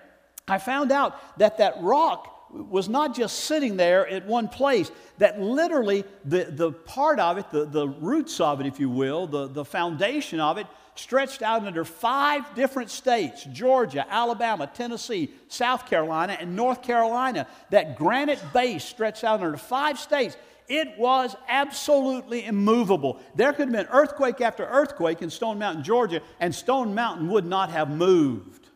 I 0.48 0.58
found 0.58 0.92
out 0.92 1.38
that 1.40 1.58
that 1.60 1.82
rock 1.82 2.28
was 2.52 2.90
not 2.90 3.16
just 3.16 3.46
sitting 3.46 3.78
there 3.78 4.08
at 4.08 4.26
one 4.26 4.48
place, 4.48 4.92
that 5.18 5.42
literally 5.42 6.04
the, 6.26 6.46
the 6.50 6.72
part 6.72 7.20
of 7.20 7.38
it, 7.38 7.50
the, 7.50 7.66
the 7.66 7.88
roots 7.88 8.40
of 8.40 8.60
it, 8.60 8.68
if 8.68 8.80
you 8.80 8.90
will, 8.90 9.28
the, 9.28 9.48
the 9.48 9.64
foundation 9.64 10.40
of 10.40 10.58
it, 10.58 10.68
stretched 10.96 11.42
out 11.42 11.66
under 11.66 11.86
five 11.86 12.54
different 12.54 12.90
states 12.90 13.46
Georgia, 13.46 14.06
Alabama, 14.10 14.70
Tennessee, 14.74 15.32
South 15.48 15.88
Carolina, 15.90 16.38
and 16.40 16.56
North 16.56 16.82
Carolina. 16.82 17.48
That 17.70 17.98
granite 17.98 18.42
base 18.54 18.84
stretched 18.84 19.24
out 19.24 19.42
under 19.42 19.58
five 19.58 20.00
states. 20.00 20.36
It 20.72 20.98
was 20.98 21.36
absolutely 21.50 22.46
immovable. 22.46 23.20
There 23.36 23.52
could 23.52 23.68
have 23.68 23.74
been 23.74 23.94
earthquake 23.94 24.40
after 24.40 24.66
earthquake 24.66 25.22
in 25.22 25.30
Stone 25.30 25.60
Mountain, 25.60 25.84
Georgia, 25.84 26.22
and 26.40 26.56
Stone 26.56 26.96
Mountain 26.96 27.28
would 27.28 27.46
not 27.46 27.72
have 27.72 27.90
moved. 27.90 28.70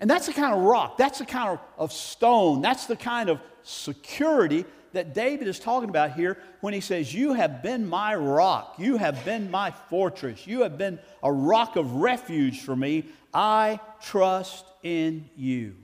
And 0.00 0.10
that's 0.10 0.26
the 0.26 0.32
kind 0.32 0.52
of 0.52 0.62
rock, 0.62 0.98
that's 0.98 1.20
the 1.20 1.24
kind 1.24 1.50
of, 1.50 1.60
of 1.78 1.92
stone, 1.92 2.60
that's 2.60 2.86
the 2.86 2.96
kind 2.96 3.28
of 3.28 3.40
security 3.62 4.64
that 4.94 5.14
David 5.14 5.46
is 5.46 5.60
talking 5.60 5.88
about 5.88 6.14
here 6.14 6.38
when 6.60 6.74
he 6.74 6.80
says, 6.80 7.14
You 7.14 7.34
have 7.34 7.62
been 7.62 7.86
my 7.86 8.16
rock, 8.16 8.74
you 8.78 8.96
have 8.96 9.24
been 9.24 9.48
my 9.48 9.70
fortress, 9.70 10.44
you 10.44 10.62
have 10.62 10.76
been 10.76 10.98
a 11.22 11.32
rock 11.32 11.76
of 11.76 11.92
refuge 11.92 12.62
for 12.62 12.74
me. 12.74 13.04
I 13.32 13.78
trust 14.00 14.64
in 14.82 15.30
you. 15.36 15.76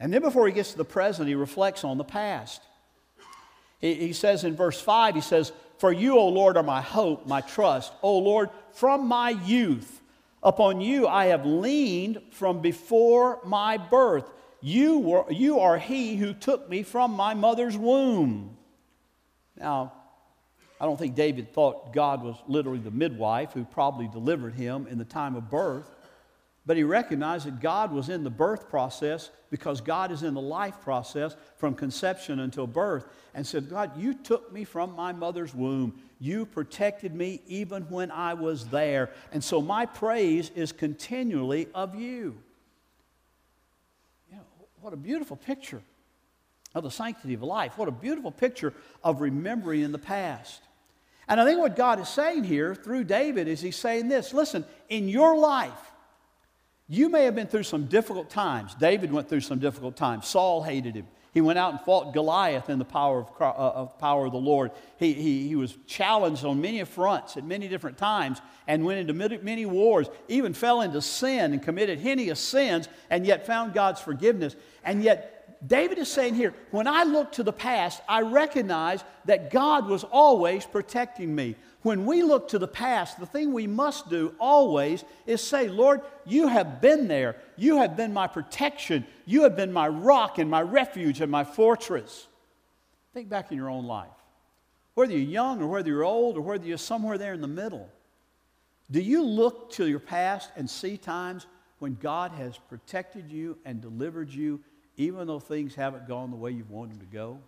And 0.00 0.12
then 0.12 0.22
before 0.22 0.48
he 0.48 0.52
gets 0.52 0.72
to 0.72 0.78
the 0.78 0.84
present, 0.84 1.28
he 1.28 1.36
reflects 1.36 1.84
on 1.84 1.96
the 1.96 2.02
past. 2.02 2.60
He, 3.80 4.12
says 4.12 4.44
in 4.44 4.56
verse 4.56 4.80
5, 4.80 5.14
he 5.14 5.20
says, 5.20 5.52
For 5.78 5.92
you, 5.92 6.18
O 6.18 6.28
Lord, 6.28 6.56
are 6.56 6.62
my 6.62 6.82
hope, 6.82 7.26
my 7.26 7.40
trust. 7.40 7.92
O 8.02 8.18
Lord, 8.18 8.50
from 8.72 9.06
my 9.06 9.30
youth, 9.30 10.00
Upon 10.42 10.80
you 10.80 11.06
I 11.06 11.26
have 11.26 11.44
leaned 11.44 12.20
from 12.30 12.60
before 12.60 13.40
my 13.44 13.76
birth. 13.76 14.30
You, 14.62 14.98
were, 14.98 15.30
you 15.30 15.60
are 15.60 15.78
he 15.78 16.16
who 16.16 16.32
took 16.32 16.68
me 16.68 16.82
from 16.82 17.12
my 17.12 17.34
mother's 17.34 17.76
womb. 17.76 18.56
Now, 19.58 19.92
I 20.80 20.86
don't 20.86 20.98
think 20.98 21.14
David 21.14 21.52
thought 21.52 21.92
God 21.92 22.22
was 22.22 22.36
literally 22.46 22.78
the 22.78 22.90
midwife 22.90 23.52
who 23.52 23.64
probably 23.64 24.08
delivered 24.08 24.54
him 24.54 24.86
in 24.86 24.96
the 24.96 25.04
time 25.04 25.36
of 25.36 25.50
birth, 25.50 25.90
but 26.70 26.76
he 26.76 26.84
recognized 26.84 27.46
that 27.48 27.58
God 27.58 27.90
was 27.90 28.10
in 28.10 28.22
the 28.22 28.30
birth 28.30 28.68
process 28.68 29.30
because 29.50 29.80
God 29.80 30.12
is 30.12 30.22
in 30.22 30.34
the 30.34 30.40
life 30.40 30.80
process 30.82 31.34
from 31.56 31.74
conception 31.74 32.38
until 32.38 32.68
birth 32.68 33.06
and 33.34 33.44
said, 33.44 33.68
God, 33.68 34.00
you 34.00 34.14
took 34.14 34.52
me 34.52 34.62
from 34.62 34.94
my 34.94 35.12
mother's 35.12 35.52
womb. 35.52 36.00
You 36.20 36.46
protected 36.46 37.12
me 37.12 37.42
even 37.48 37.82
when 37.90 38.12
I 38.12 38.34
was 38.34 38.68
there. 38.68 39.10
And 39.32 39.42
so 39.42 39.60
my 39.60 39.84
praise 39.84 40.52
is 40.54 40.70
continually 40.70 41.66
of 41.74 41.96
you. 41.96 42.38
you 44.30 44.36
know, 44.36 44.44
what 44.80 44.92
a 44.92 44.96
beautiful 44.96 45.38
picture 45.38 45.82
of 46.76 46.84
the 46.84 46.90
sanctity 46.92 47.34
of 47.34 47.42
life. 47.42 47.78
What 47.78 47.88
a 47.88 47.90
beautiful 47.90 48.30
picture 48.30 48.72
of 49.02 49.20
remembering 49.20 49.82
in 49.82 49.90
the 49.90 49.98
past. 49.98 50.62
And 51.26 51.40
I 51.40 51.44
think 51.44 51.58
what 51.58 51.74
God 51.74 51.98
is 51.98 52.08
saying 52.08 52.44
here 52.44 52.76
through 52.76 53.02
David 53.02 53.48
is 53.48 53.60
he's 53.60 53.74
saying 53.74 54.06
this 54.06 54.32
listen, 54.32 54.64
in 54.88 55.08
your 55.08 55.36
life, 55.36 55.89
you 56.92 57.08
may 57.08 57.24
have 57.24 57.36
been 57.36 57.46
through 57.46 57.62
some 57.62 57.86
difficult 57.86 58.30
times. 58.30 58.74
David 58.74 59.12
went 59.12 59.28
through 59.28 59.42
some 59.42 59.60
difficult 59.60 59.96
times. 59.96 60.26
Saul 60.26 60.60
hated 60.60 60.96
him. 60.96 61.06
He 61.32 61.40
went 61.40 61.56
out 61.56 61.70
and 61.70 61.80
fought 61.82 62.12
Goliath 62.12 62.68
in 62.68 62.80
the 62.80 62.84
power 62.84 63.20
of, 63.20 63.30
uh, 63.40 63.52
of 63.52 63.96
power 64.00 64.26
of 64.26 64.32
the 64.32 64.38
Lord. 64.38 64.72
He, 64.98 65.12
he, 65.12 65.46
he 65.46 65.54
was 65.54 65.78
challenged 65.86 66.44
on 66.44 66.60
many 66.60 66.82
fronts 66.82 67.36
at 67.36 67.44
many 67.44 67.68
different 67.68 67.96
times 67.96 68.40
and 68.66 68.84
went 68.84 68.98
into 68.98 69.12
many, 69.12 69.38
many 69.38 69.66
wars, 69.66 70.08
even 70.26 70.52
fell 70.52 70.80
into 70.80 71.00
sin 71.00 71.52
and 71.52 71.62
committed 71.62 72.00
heinous 72.00 72.40
sins, 72.40 72.88
and 73.08 73.24
yet 73.24 73.46
found 73.46 73.72
God's 73.72 74.00
forgiveness. 74.00 74.56
And 74.84 75.02
yet, 75.02 75.40
David 75.66 75.98
is 75.98 76.10
saying 76.10 76.34
here, 76.34 76.54
when 76.70 76.86
I 76.86 77.04
look 77.04 77.32
to 77.32 77.42
the 77.42 77.52
past, 77.52 78.00
I 78.08 78.22
recognize 78.22 79.04
that 79.26 79.50
God 79.50 79.86
was 79.86 80.04
always 80.04 80.64
protecting 80.64 81.34
me. 81.34 81.54
When 81.82 82.06
we 82.06 82.22
look 82.22 82.48
to 82.48 82.58
the 82.58 82.68
past, 82.68 83.18
the 83.18 83.26
thing 83.26 83.52
we 83.52 83.66
must 83.66 84.08
do 84.08 84.34
always 84.38 85.04
is 85.26 85.42
say, 85.42 85.68
Lord, 85.68 86.00
you 86.24 86.46
have 86.48 86.80
been 86.80 87.08
there. 87.08 87.36
You 87.56 87.78
have 87.78 87.96
been 87.96 88.12
my 88.12 88.26
protection. 88.26 89.06
You 89.26 89.42
have 89.42 89.56
been 89.56 89.72
my 89.72 89.88
rock 89.88 90.38
and 90.38 90.50
my 90.50 90.62
refuge 90.62 91.20
and 91.20 91.30
my 91.30 91.44
fortress. 91.44 92.26
Think 93.12 93.28
back 93.28 93.50
in 93.50 93.56
your 93.56 93.70
own 93.70 93.86
life. 93.86 94.08
Whether 94.94 95.12
you're 95.12 95.20
young 95.20 95.62
or 95.62 95.66
whether 95.66 95.88
you're 95.88 96.04
old 96.04 96.36
or 96.36 96.42
whether 96.42 96.66
you're 96.66 96.78
somewhere 96.78 97.18
there 97.18 97.34
in 97.34 97.40
the 97.40 97.48
middle, 97.48 97.88
do 98.90 99.00
you 99.00 99.22
look 99.22 99.70
to 99.72 99.86
your 99.86 100.00
past 100.00 100.50
and 100.56 100.68
see 100.68 100.96
times 100.96 101.46
when 101.78 101.96
God 102.00 102.32
has 102.32 102.58
protected 102.68 103.30
you 103.30 103.56
and 103.64 103.80
delivered 103.80 104.30
you, 104.30 104.60
even 105.00 105.26
though 105.26 105.40
things 105.40 105.74
haven't 105.74 106.06
gone 106.06 106.30
the 106.30 106.36
way 106.36 106.50
you've 106.50 106.70
wanted 106.70 106.92
them 106.92 107.00
to 107.00 107.06
go? 107.06 107.38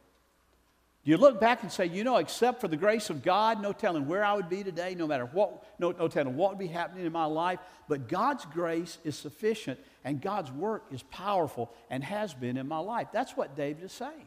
Do 1.05 1.11
you 1.11 1.17
look 1.17 1.41
back 1.41 1.63
and 1.63 1.73
say, 1.73 1.87
you 1.87 2.05
know, 2.05 2.17
except 2.17 2.61
for 2.61 2.69
the 2.69 2.77
grace 2.77 3.11
of 3.11 3.23
God, 3.23 3.61
no 3.61 3.73
telling 3.73 4.07
where 4.07 4.25
I 4.25 4.35
would 4.35 4.49
be 4.49 4.63
today, 4.63 4.95
no 4.95 5.09
matter 5.09 5.27
what, 5.27 5.65
no, 5.79 5.91
no 5.91 6.07
telling 6.07 6.37
what 6.37 6.51
would 6.51 6.59
be 6.59 6.69
happening 6.69 7.05
in 7.05 7.13
my 7.13 7.25
life, 7.25 7.59
but 7.89 8.09
God's 8.09 8.45
grace 8.47 8.99
is 9.05 9.17
sufficient 9.17 9.81
and 10.05 10.21
God's 10.21 10.53
work 10.53 10.85
is 10.93 11.03
powerful 11.03 11.73
and 11.91 12.05
has 12.05 12.33
been 12.35 12.57
in 12.57 12.69
my 12.69 12.79
life. 12.79 13.09
That's 13.13 13.37
what 13.37 13.57
David 13.57 13.85
is 13.85 13.93
saying. 13.93 14.27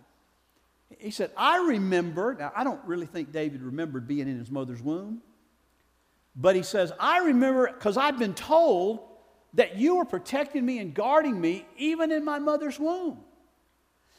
He 1.00 1.12
said, 1.12 1.32
I 1.38 1.65
remember, 1.70 2.36
now 2.38 2.51
I 2.55 2.63
don't 2.63 2.84
really 2.86 3.08
think 3.08 3.32
David 3.32 3.62
remembered 3.62 4.05
being 4.08 4.27
in 4.27 4.38
his 4.38 4.51
mother's 4.51 4.82
womb, 4.82 5.22
but 6.36 6.58
he 6.58 6.63
says, 6.63 6.91
I 7.00 7.20
remember 7.20 7.72
because 7.72 7.96
I've 7.96 8.20
been 8.20 8.34
told 8.34 9.00
that 9.56 9.78
you 9.78 9.96
were 9.96 10.06
protecting 10.06 10.66
me 10.66 10.80
and 10.80 10.94
guarding 10.94 11.40
me 11.40 11.66
even 11.78 12.12
in 12.12 12.24
my 12.24 12.40
mother's 12.40 12.80
womb. 12.80 13.20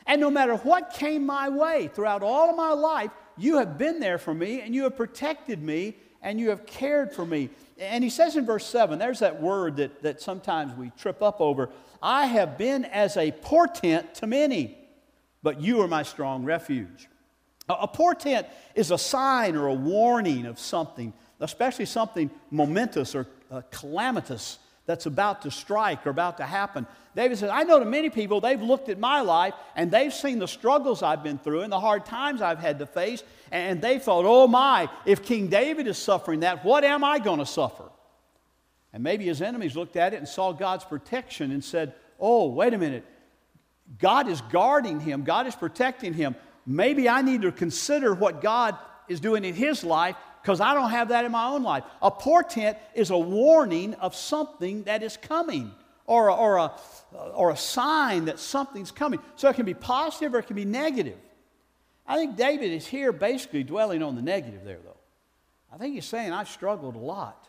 And 0.07 0.21
no 0.21 0.31
matter 0.31 0.57
what 0.57 0.93
came 0.95 1.27
my 1.27 1.49
way 1.49 1.89
throughout 1.93 2.23
all 2.23 2.51
of 2.51 2.57
my 2.57 2.73
life, 2.73 3.11
you 3.37 3.59
have 3.59 3.77
been 3.77 4.01
there 4.01 4.19
for 4.19 4.33
me 4.33 4.61
and 4.61 4.75
you 4.75 4.85
have 4.85 4.97
protected 4.97 5.63
me 5.63 5.97
and 6.23 6.41
you 6.41 6.51
have 6.51 6.65
cared 6.65 7.13
for 7.13 7.27
me. 7.27 7.51
And 7.79 8.03
he 8.03 8.11
says 8.11 8.37
in 8.37 8.47
verse 8.47 8.67
7, 8.67 8.99
there's 8.99 9.19
that 9.19 9.41
word 9.41 9.77
that, 9.77 10.03
that 10.03 10.21
sometimes 10.21 10.75
we 10.75 10.91
trip 10.97 11.23
up 11.23 11.41
over 11.41 11.71
I 12.03 12.27
have 12.27 12.59
been 12.59 12.85
as 12.85 13.17
a 13.17 13.33
portent 13.33 14.15
to 14.17 14.27
many, 14.27 14.77
but 15.43 15.61
you 15.61 15.81
are 15.81 15.89
my 15.89 16.03
strong 16.03 16.45
refuge. 16.45 17.09
A, 17.69 17.75
a 17.75 17.89
portent 17.89 18.47
is 18.75 18.91
a 18.91 18.99
sign 18.99 19.57
or 19.57 19.67
a 19.67 19.75
warning 19.75 20.47
of 20.47 20.59
something, 20.59 21.13
especially 21.41 21.87
something 21.87 22.31
momentous 22.51 23.15
or 23.15 23.27
uh, 23.51 23.63
calamitous 23.71 24.59
that's 24.87 25.07
about 25.07 25.43
to 25.43 25.51
strike 25.51 26.07
or 26.07 26.11
about 26.11 26.37
to 26.39 26.45
happen. 26.45 26.87
David 27.15 27.39
says, 27.39 27.51
I 27.51 27.65
know 27.65 27.79
to 27.79 27.85
many 27.85 28.09
people, 28.09 28.41
they've 28.41 28.61
looked 28.61 28.89
at 28.89 28.99
my 28.99 29.21
life 29.21 29.55
and 29.75 29.91
they've 29.91 30.15
seen 30.15 30.39
the 30.39 30.47
struggles 30.47 31.03
I've 31.03 31.23
been 31.23 31.39
through 31.39 31.63
and 31.63 31.73
the 31.73 31.81
hard 31.81 32.07
times 32.07 32.41
I've 32.41 32.59
had 32.59 32.79
to 32.79 32.87
face, 32.87 33.23
and 33.51 33.83
they 33.83 33.99
thought, 33.99 34.25
oh 34.27 34.47
my, 34.47 34.89
if 35.05 35.25
King 35.25 35.49
David 35.49 35.87
is 35.87 35.99
suffering 35.99 36.41
that, 36.41 36.65
what 36.65 36.85
am 36.85 37.03
I 37.05 37.19
going 37.19 37.41
to 37.41 37.47
suffer? 37.47 37.85
And 38.93 39.03
maybe 39.03 39.27
his 39.27 39.43
enemies 39.43 39.77
looked 39.77 39.97
at 39.97 40.15
it 40.15 40.19
and 40.19 40.29
saw 40.29 40.53
God's 40.53 40.85
protection 40.85 41.51
and 41.51 41.63
said, 41.63 41.95
oh, 42.21 42.49
wait 42.49 42.73
a 42.73 42.79
minute. 42.79 43.05
God 43.99 44.29
is 44.29 44.41
guarding 44.51 45.01
him, 45.01 45.25
God 45.25 45.47
is 45.47 45.55
protecting 45.55 46.15
him. 46.15 46.37
Maybe 46.67 47.09
I 47.09 47.23
need 47.23 47.43
to 47.43 47.53
consider 47.53 48.15
what 48.15 48.41
God 48.41 48.77
is 49.09 49.21
doing 49.21 49.45
in 49.45 49.55
his 49.55 49.85
life 49.85 50.17
because 50.47 50.61
I 50.61 50.75
don't 50.75 50.91
have 50.91 51.09
that 51.09 51.25
in 51.25 51.33
my 51.33 51.49
own 51.49 51.65
life. 51.65 51.83
A 52.01 52.09
portent 52.09 52.77
is 52.95 53.11
a 53.11 53.19
warning 53.19 53.95
of 53.95 54.15
something 54.15 54.85
that 54.85 55.03
is 55.03 55.17
coming 55.17 55.73
or 56.05 56.29
a, 56.29 56.35
or 56.37 56.59
a, 56.59 56.73
or 57.35 57.51
a 57.51 57.57
sign 57.57 58.27
that 58.27 58.39
something's 58.39 58.93
coming. 58.93 59.19
So 59.35 59.49
it 59.49 59.57
can 59.57 59.67
be 59.67 59.75
positive 59.75 60.37
or 60.37 60.39
it 60.39 60.47
can 60.47 60.55
be 60.55 60.65
negative. 60.65 61.19
I 62.07 62.17
think 62.17 62.37
David 62.37 62.71
is 62.71 62.87
here 62.87 63.11
basically 63.11 63.65
dwelling 63.65 64.05
on 64.05 64.15
the 64.15 64.23
negative 64.23 64.63
there, 64.65 64.79
though. 64.85 65.01
I 65.73 65.79
think 65.79 65.97
he's 65.97 66.05
saying, 66.05 66.31
I've 66.31 66.49
struggled 66.49 66.95
a 66.95 67.01
lot. 67.01 67.49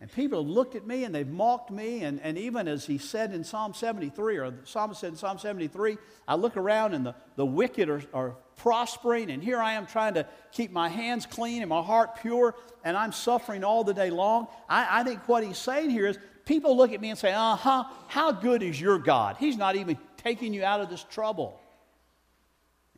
And 0.00 0.10
people 0.10 0.42
have 0.42 0.50
looked 0.50 0.74
at 0.76 0.86
me 0.86 1.04
and 1.04 1.14
they've 1.14 1.28
mocked 1.28 1.70
me. 1.70 2.04
And, 2.04 2.20
and 2.22 2.38
even 2.38 2.66
as 2.68 2.86
he 2.86 2.96
said 2.96 3.34
in 3.34 3.44
Psalm 3.44 3.74
73, 3.74 4.38
or 4.38 4.50
the 4.50 4.66
psalmist 4.66 5.00
said 5.00 5.10
in 5.10 5.16
Psalm 5.16 5.38
73, 5.38 5.98
I 6.26 6.36
look 6.36 6.56
around 6.56 6.94
and 6.94 7.04
the, 7.04 7.14
the 7.36 7.44
wicked 7.44 7.90
are, 7.90 8.02
are 8.14 8.36
prospering. 8.56 9.30
And 9.30 9.42
here 9.42 9.58
I 9.58 9.74
am 9.74 9.86
trying 9.86 10.14
to 10.14 10.26
keep 10.52 10.72
my 10.72 10.88
hands 10.88 11.26
clean 11.26 11.60
and 11.60 11.68
my 11.68 11.82
heart 11.82 12.16
pure. 12.16 12.54
And 12.82 12.96
I'm 12.96 13.12
suffering 13.12 13.62
all 13.62 13.84
the 13.84 13.92
day 13.92 14.08
long. 14.08 14.46
I, 14.70 15.00
I 15.00 15.04
think 15.04 15.28
what 15.28 15.44
he's 15.44 15.58
saying 15.58 15.90
here 15.90 16.06
is 16.06 16.18
people 16.46 16.78
look 16.78 16.92
at 16.92 17.00
me 17.00 17.10
and 17.10 17.18
say, 17.18 17.34
uh 17.34 17.56
huh, 17.56 17.84
how 18.08 18.32
good 18.32 18.62
is 18.62 18.80
your 18.80 18.98
God? 18.98 19.36
He's 19.38 19.58
not 19.58 19.76
even 19.76 19.98
taking 20.16 20.54
you 20.54 20.64
out 20.64 20.80
of 20.80 20.88
this 20.88 21.04
trouble. 21.04 21.60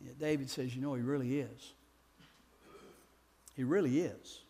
Yet 0.00 0.20
David 0.20 0.50
says, 0.50 0.74
you 0.74 0.80
know, 0.80 0.94
he 0.94 1.02
really 1.02 1.40
is. 1.40 1.74
He 3.56 3.64
really 3.64 4.00
is. 4.00 4.40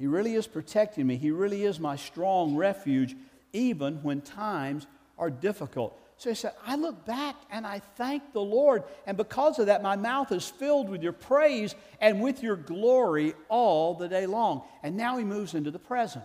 He 0.00 0.06
really 0.06 0.34
is 0.34 0.46
protecting 0.46 1.06
me. 1.06 1.16
He 1.16 1.30
really 1.30 1.64
is 1.64 1.78
my 1.78 1.96
strong 1.96 2.56
refuge, 2.56 3.14
even 3.52 4.02
when 4.02 4.22
times 4.22 4.86
are 5.18 5.28
difficult. 5.28 6.00
So 6.16 6.30
he 6.30 6.34
said, 6.34 6.54
I 6.66 6.76
look 6.76 7.04
back 7.04 7.36
and 7.50 7.66
I 7.66 7.80
thank 7.96 8.32
the 8.32 8.40
Lord. 8.40 8.84
And 9.06 9.18
because 9.18 9.58
of 9.58 9.66
that, 9.66 9.82
my 9.82 9.96
mouth 9.96 10.32
is 10.32 10.48
filled 10.48 10.88
with 10.88 11.02
your 11.02 11.12
praise 11.12 11.74
and 12.00 12.22
with 12.22 12.42
your 12.42 12.56
glory 12.56 13.34
all 13.50 13.94
the 13.94 14.08
day 14.08 14.24
long. 14.24 14.62
And 14.82 14.96
now 14.96 15.18
he 15.18 15.24
moves 15.24 15.52
into 15.52 15.70
the 15.70 15.78
present. 15.78 16.24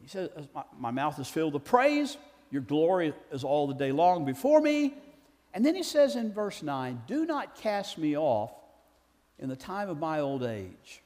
He 0.00 0.08
says, 0.08 0.30
My, 0.54 0.62
my 0.78 0.90
mouth 0.90 1.20
is 1.20 1.28
filled 1.28 1.52
with 1.52 1.64
praise. 1.64 2.16
Your 2.50 2.62
glory 2.62 3.12
is 3.30 3.44
all 3.44 3.66
the 3.66 3.74
day 3.74 3.92
long 3.92 4.24
before 4.24 4.62
me. 4.62 4.94
And 5.52 5.66
then 5.66 5.74
he 5.74 5.82
says 5.82 6.16
in 6.16 6.32
verse 6.32 6.62
9, 6.62 7.02
Do 7.06 7.26
not 7.26 7.56
cast 7.56 7.98
me 7.98 8.16
off 8.16 8.52
in 9.38 9.50
the 9.50 9.56
time 9.56 9.90
of 9.90 9.98
my 9.98 10.20
old 10.20 10.44
age. 10.44 11.02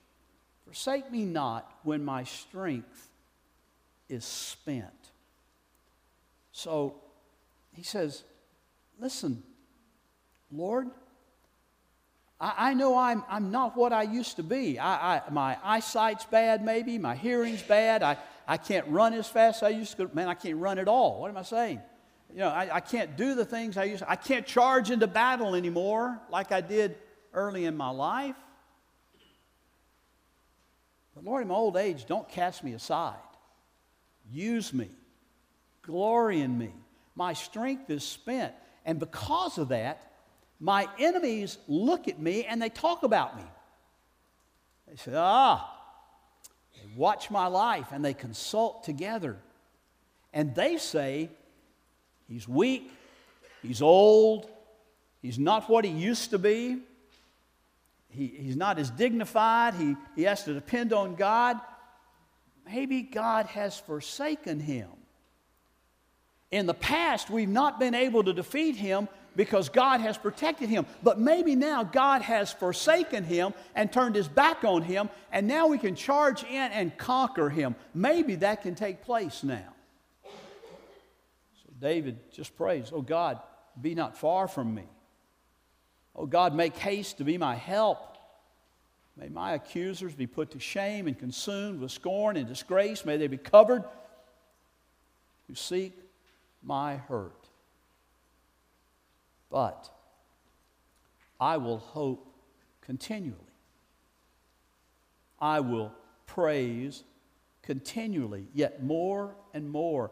Forsake 0.74 1.12
me 1.12 1.24
not 1.24 1.72
when 1.84 2.04
my 2.04 2.24
strength 2.24 3.08
is 4.08 4.24
spent. 4.24 4.88
So 6.50 6.96
he 7.74 7.84
says, 7.84 8.24
Listen, 8.98 9.44
Lord, 10.50 10.90
I, 12.40 12.54
I 12.70 12.74
know 12.74 12.98
I'm, 12.98 13.22
I'm 13.28 13.52
not 13.52 13.76
what 13.76 13.92
I 13.92 14.02
used 14.02 14.34
to 14.36 14.42
be. 14.42 14.80
I, 14.80 15.18
I, 15.18 15.22
my 15.30 15.56
eyesight's 15.62 16.24
bad, 16.24 16.64
maybe. 16.64 16.98
My 16.98 17.14
hearing's 17.14 17.62
bad. 17.62 18.02
I, 18.02 18.16
I 18.48 18.56
can't 18.56 18.88
run 18.88 19.14
as 19.14 19.28
fast 19.28 19.62
as 19.62 19.68
I 19.68 19.68
used 19.68 19.96
to. 19.98 20.10
Man, 20.12 20.26
I 20.26 20.34
can't 20.34 20.56
run 20.56 20.80
at 20.80 20.88
all. 20.88 21.20
What 21.20 21.30
am 21.30 21.36
I 21.36 21.42
saying? 21.42 21.80
You 22.32 22.40
know, 22.40 22.48
I, 22.48 22.76
I 22.76 22.80
can't 22.80 23.16
do 23.16 23.36
the 23.36 23.44
things 23.44 23.76
I 23.76 23.84
used 23.84 24.02
to. 24.02 24.10
I 24.10 24.16
can't 24.16 24.44
charge 24.44 24.90
into 24.90 25.06
battle 25.06 25.54
anymore 25.54 26.20
like 26.30 26.50
I 26.50 26.60
did 26.60 26.96
early 27.32 27.64
in 27.64 27.76
my 27.76 27.90
life. 27.90 28.34
But 31.14 31.24
Lord, 31.24 31.42
in 31.42 31.48
my 31.48 31.54
old 31.54 31.76
age, 31.76 32.06
don't 32.06 32.28
cast 32.28 32.64
me 32.64 32.72
aside. 32.72 33.14
Use 34.30 34.72
me. 34.72 34.90
Glory 35.82 36.40
in 36.40 36.56
me. 36.58 36.72
My 37.14 37.34
strength 37.34 37.90
is 37.90 38.02
spent. 38.02 38.52
And 38.84 38.98
because 38.98 39.58
of 39.58 39.68
that, 39.68 40.12
my 40.58 40.88
enemies 40.98 41.58
look 41.68 42.08
at 42.08 42.18
me 42.18 42.44
and 42.44 42.60
they 42.60 42.68
talk 42.68 43.02
about 43.02 43.36
me. 43.36 43.44
They 44.88 44.96
say, 44.96 45.12
ah, 45.14 45.70
they 46.74 46.88
watch 46.96 47.30
my 47.30 47.46
life 47.46 47.88
and 47.92 48.04
they 48.04 48.14
consult 48.14 48.84
together. 48.84 49.36
And 50.32 50.54
they 50.54 50.78
say, 50.78 51.30
he's 52.28 52.48
weak, 52.48 52.90
he's 53.62 53.80
old, 53.80 54.50
he's 55.22 55.38
not 55.38 55.68
what 55.68 55.84
he 55.84 55.90
used 55.90 56.30
to 56.30 56.38
be, 56.38 56.78
he, 58.14 58.28
he's 58.28 58.56
not 58.56 58.78
as 58.78 58.90
dignified, 58.90 59.74
he, 59.74 59.96
he 60.14 60.22
has 60.22 60.44
to 60.44 60.54
depend 60.54 60.92
on 60.92 61.16
God. 61.16 61.60
Maybe 62.66 63.02
God 63.02 63.46
has 63.46 63.78
forsaken 63.78 64.60
him. 64.60 64.88
In 66.50 66.66
the 66.66 66.74
past, 66.74 67.30
we've 67.30 67.48
not 67.48 67.80
been 67.80 67.94
able 67.94 68.22
to 68.24 68.32
defeat 68.32 68.76
him 68.76 69.08
because 69.36 69.68
God 69.68 70.00
has 70.00 70.16
protected 70.16 70.68
him. 70.68 70.86
But 71.02 71.18
maybe 71.18 71.56
now 71.56 71.82
God 71.82 72.22
has 72.22 72.52
forsaken 72.52 73.24
him 73.24 73.52
and 73.74 73.92
turned 73.92 74.14
his 74.14 74.28
back 74.28 74.64
on 74.64 74.82
him, 74.82 75.10
and 75.32 75.48
now 75.48 75.66
we 75.66 75.78
can 75.78 75.96
charge 75.96 76.44
in 76.44 76.72
and 76.72 76.96
conquer 76.96 77.50
him. 77.50 77.74
Maybe 77.92 78.36
that 78.36 78.62
can 78.62 78.76
take 78.76 79.02
place 79.02 79.42
now. 79.42 79.74
So 80.24 81.70
David 81.80 82.32
just 82.32 82.56
prays, 82.56 82.90
Oh 82.92 83.02
God, 83.02 83.40
be 83.80 83.94
not 83.94 84.16
far 84.16 84.46
from 84.46 84.74
me. 84.74 84.84
Oh 86.16 86.26
God, 86.26 86.54
make 86.54 86.76
haste 86.76 87.18
to 87.18 87.24
be 87.24 87.38
my 87.38 87.54
help. 87.54 88.16
May 89.16 89.28
my 89.28 89.52
accusers 89.54 90.14
be 90.14 90.26
put 90.26 90.50
to 90.52 90.60
shame 90.60 91.06
and 91.06 91.18
consumed 91.18 91.80
with 91.80 91.92
scorn 91.92 92.36
and 92.36 92.48
disgrace. 92.48 93.04
May 93.04 93.16
they 93.16 93.28
be 93.28 93.36
covered 93.36 93.84
who 95.46 95.54
seek 95.54 95.92
my 96.62 96.96
hurt. 96.96 97.48
But 99.50 99.88
I 101.40 101.58
will 101.58 101.78
hope 101.78 102.26
continually. 102.80 103.38
I 105.38 105.60
will 105.60 105.92
praise 106.26 107.04
continually, 107.62 108.46
yet 108.54 108.82
more 108.82 109.36
and 109.52 109.70
more. 109.70 110.10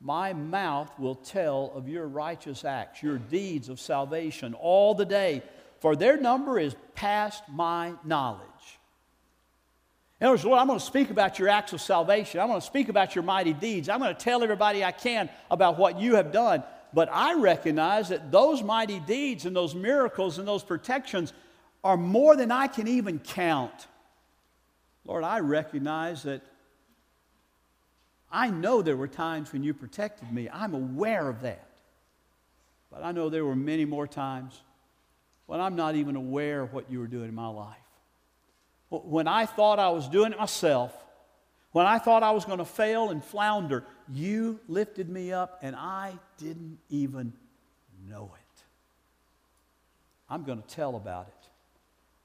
My 0.00 0.32
mouth 0.32 0.90
will 0.98 1.14
tell 1.14 1.72
of 1.74 1.88
your 1.88 2.06
righteous 2.06 2.64
acts, 2.64 3.02
your 3.02 3.18
deeds 3.18 3.68
of 3.68 3.80
salvation 3.80 4.54
all 4.54 4.94
the 4.94 5.04
day, 5.04 5.42
for 5.80 5.96
their 5.96 6.16
number 6.16 6.58
is 6.58 6.76
past 6.94 7.42
my 7.48 7.94
knowledge. 8.04 8.42
In 10.20 10.26
other 10.26 10.34
words, 10.34 10.44
Lord, 10.44 10.58
I'm 10.58 10.66
going 10.66 10.78
to 10.78 10.84
speak 10.84 11.10
about 11.10 11.38
your 11.38 11.48
acts 11.48 11.72
of 11.74 11.80
salvation. 11.80 12.40
I'm 12.40 12.48
going 12.48 12.60
to 12.60 12.66
speak 12.66 12.88
about 12.88 13.14
your 13.14 13.24
mighty 13.24 13.52
deeds. 13.52 13.88
I'm 13.88 14.00
going 14.00 14.14
to 14.14 14.20
tell 14.20 14.42
everybody 14.42 14.82
I 14.82 14.92
can 14.92 15.28
about 15.50 15.78
what 15.78 16.00
you 16.00 16.14
have 16.14 16.32
done. 16.32 16.62
But 16.94 17.10
I 17.12 17.34
recognize 17.34 18.08
that 18.08 18.32
those 18.32 18.62
mighty 18.62 19.00
deeds 19.00 19.44
and 19.44 19.54
those 19.54 19.74
miracles 19.74 20.38
and 20.38 20.48
those 20.48 20.62
protections 20.62 21.34
are 21.84 21.98
more 21.98 22.34
than 22.34 22.50
I 22.50 22.66
can 22.66 22.88
even 22.88 23.18
count. 23.18 23.86
Lord, 25.04 25.22
I 25.22 25.40
recognize 25.40 26.22
that 26.22 26.40
I 28.36 28.50
know 28.50 28.82
there 28.82 28.98
were 28.98 29.08
times 29.08 29.50
when 29.50 29.62
you 29.62 29.72
protected 29.72 30.30
me. 30.30 30.50
I'm 30.52 30.74
aware 30.74 31.26
of 31.26 31.40
that. 31.40 31.66
But 32.92 33.02
I 33.02 33.12
know 33.12 33.30
there 33.30 33.46
were 33.46 33.56
many 33.56 33.86
more 33.86 34.06
times 34.06 34.60
when 35.46 35.58
I'm 35.58 35.74
not 35.74 35.94
even 35.94 36.16
aware 36.16 36.60
of 36.60 36.74
what 36.74 36.90
you 36.90 36.98
were 36.98 37.06
doing 37.06 37.30
in 37.30 37.34
my 37.34 37.48
life. 37.48 37.78
When 38.90 39.26
I 39.26 39.46
thought 39.46 39.78
I 39.78 39.88
was 39.88 40.06
doing 40.06 40.32
it 40.32 40.38
myself, 40.38 40.92
when 41.72 41.86
I 41.86 41.98
thought 41.98 42.22
I 42.22 42.32
was 42.32 42.44
going 42.44 42.58
to 42.58 42.66
fail 42.66 43.08
and 43.08 43.24
flounder, 43.24 43.84
you 44.12 44.60
lifted 44.68 45.08
me 45.08 45.32
up 45.32 45.58
and 45.62 45.74
I 45.74 46.12
didn't 46.36 46.78
even 46.90 47.32
know 48.06 48.30
it. 48.34 48.62
I'm 50.28 50.44
going 50.44 50.60
to 50.60 50.68
tell 50.68 50.96
about 50.96 51.28
it. 51.28 51.48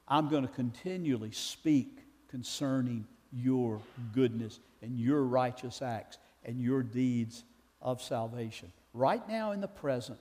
I'm 0.06 0.28
going 0.28 0.46
to 0.46 0.52
continually 0.52 1.32
speak 1.32 2.00
concerning 2.28 3.06
your 3.32 3.80
goodness 4.14 4.60
and 4.82 4.98
your 4.98 5.22
righteous 5.22 5.80
acts 5.80 6.18
and 6.44 6.60
your 6.60 6.82
deeds 6.82 7.44
of 7.80 8.02
salvation. 8.02 8.72
Right 8.92 9.26
now 9.28 9.52
in 9.52 9.60
the 9.60 9.68
present. 9.68 10.18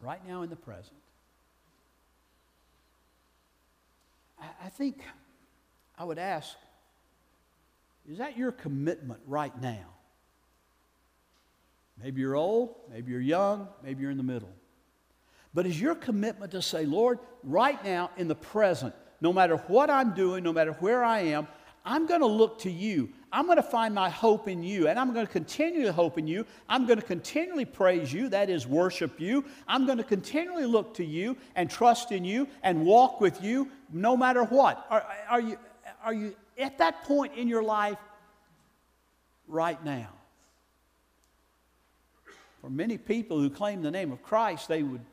Right 0.00 0.20
now 0.26 0.42
in 0.42 0.50
the 0.50 0.56
present. 0.56 0.94
I 4.40 4.68
think 4.68 5.02
I 5.98 6.04
would 6.04 6.18
ask 6.18 6.54
is 8.08 8.18
that 8.18 8.38
your 8.38 8.52
commitment 8.52 9.20
right 9.26 9.52
now? 9.60 9.84
Maybe 12.02 12.22
you're 12.22 12.36
old, 12.36 12.74
maybe 12.90 13.12
you're 13.12 13.20
young, 13.20 13.68
maybe 13.84 14.00
you're 14.02 14.10
in 14.10 14.16
the 14.16 14.22
middle. 14.22 14.48
But 15.52 15.66
is 15.66 15.78
your 15.78 15.94
commitment 15.94 16.52
to 16.52 16.62
say, 16.62 16.86
Lord, 16.86 17.18
right 17.42 17.82
now 17.84 18.10
in 18.16 18.28
the 18.28 18.34
present, 18.34 18.94
no 19.20 19.32
matter 19.32 19.56
what 19.66 19.90
I'm 19.90 20.14
doing, 20.14 20.42
no 20.42 20.52
matter 20.52 20.72
where 20.74 21.04
I 21.04 21.20
am, 21.20 21.48
I'm 21.88 22.06
going 22.06 22.20
to 22.20 22.26
look 22.26 22.58
to 22.60 22.70
you. 22.70 23.08
I'm 23.32 23.46
going 23.46 23.56
to 23.56 23.62
find 23.62 23.94
my 23.94 24.10
hope 24.10 24.46
in 24.46 24.62
you, 24.62 24.88
and 24.88 24.98
I'm 24.98 25.14
going 25.14 25.26
to 25.26 25.32
continue 25.32 25.84
to 25.84 25.92
hope 25.92 26.18
in 26.18 26.26
you. 26.26 26.44
I'm 26.68 26.86
going 26.86 27.00
to 27.00 27.04
continually 27.04 27.64
praise 27.64 28.12
you, 28.12 28.28
that 28.28 28.50
is, 28.50 28.66
worship 28.66 29.18
you. 29.18 29.46
I'm 29.66 29.86
going 29.86 29.96
to 29.96 30.04
continually 30.04 30.66
look 30.66 30.92
to 30.94 31.04
you 31.04 31.34
and 31.56 31.70
trust 31.70 32.12
in 32.12 32.26
you 32.26 32.46
and 32.62 32.84
walk 32.84 33.22
with 33.22 33.42
you 33.42 33.70
no 33.90 34.18
matter 34.18 34.44
what. 34.44 34.86
Are, 34.90 35.02
are, 35.30 35.40
you, 35.40 35.58
are 36.04 36.12
you 36.12 36.36
at 36.58 36.76
that 36.76 37.04
point 37.04 37.34
in 37.36 37.48
your 37.48 37.62
life 37.62 37.98
right 39.46 39.82
now? 39.82 40.10
For 42.60 42.68
many 42.68 42.98
people 42.98 43.40
who 43.40 43.48
claim 43.48 43.80
the 43.80 43.90
name 43.90 44.12
of 44.12 44.22
Christ, 44.22 44.68
they 44.68 44.82
would 44.82 45.06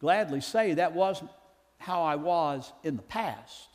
gladly 0.00 0.42
say 0.42 0.74
that 0.74 0.92
wasn't 0.92 1.30
how 1.78 2.04
I 2.04 2.14
was 2.14 2.72
in 2.84 2.94
the 2.94 3.02
past. 3.02 3.68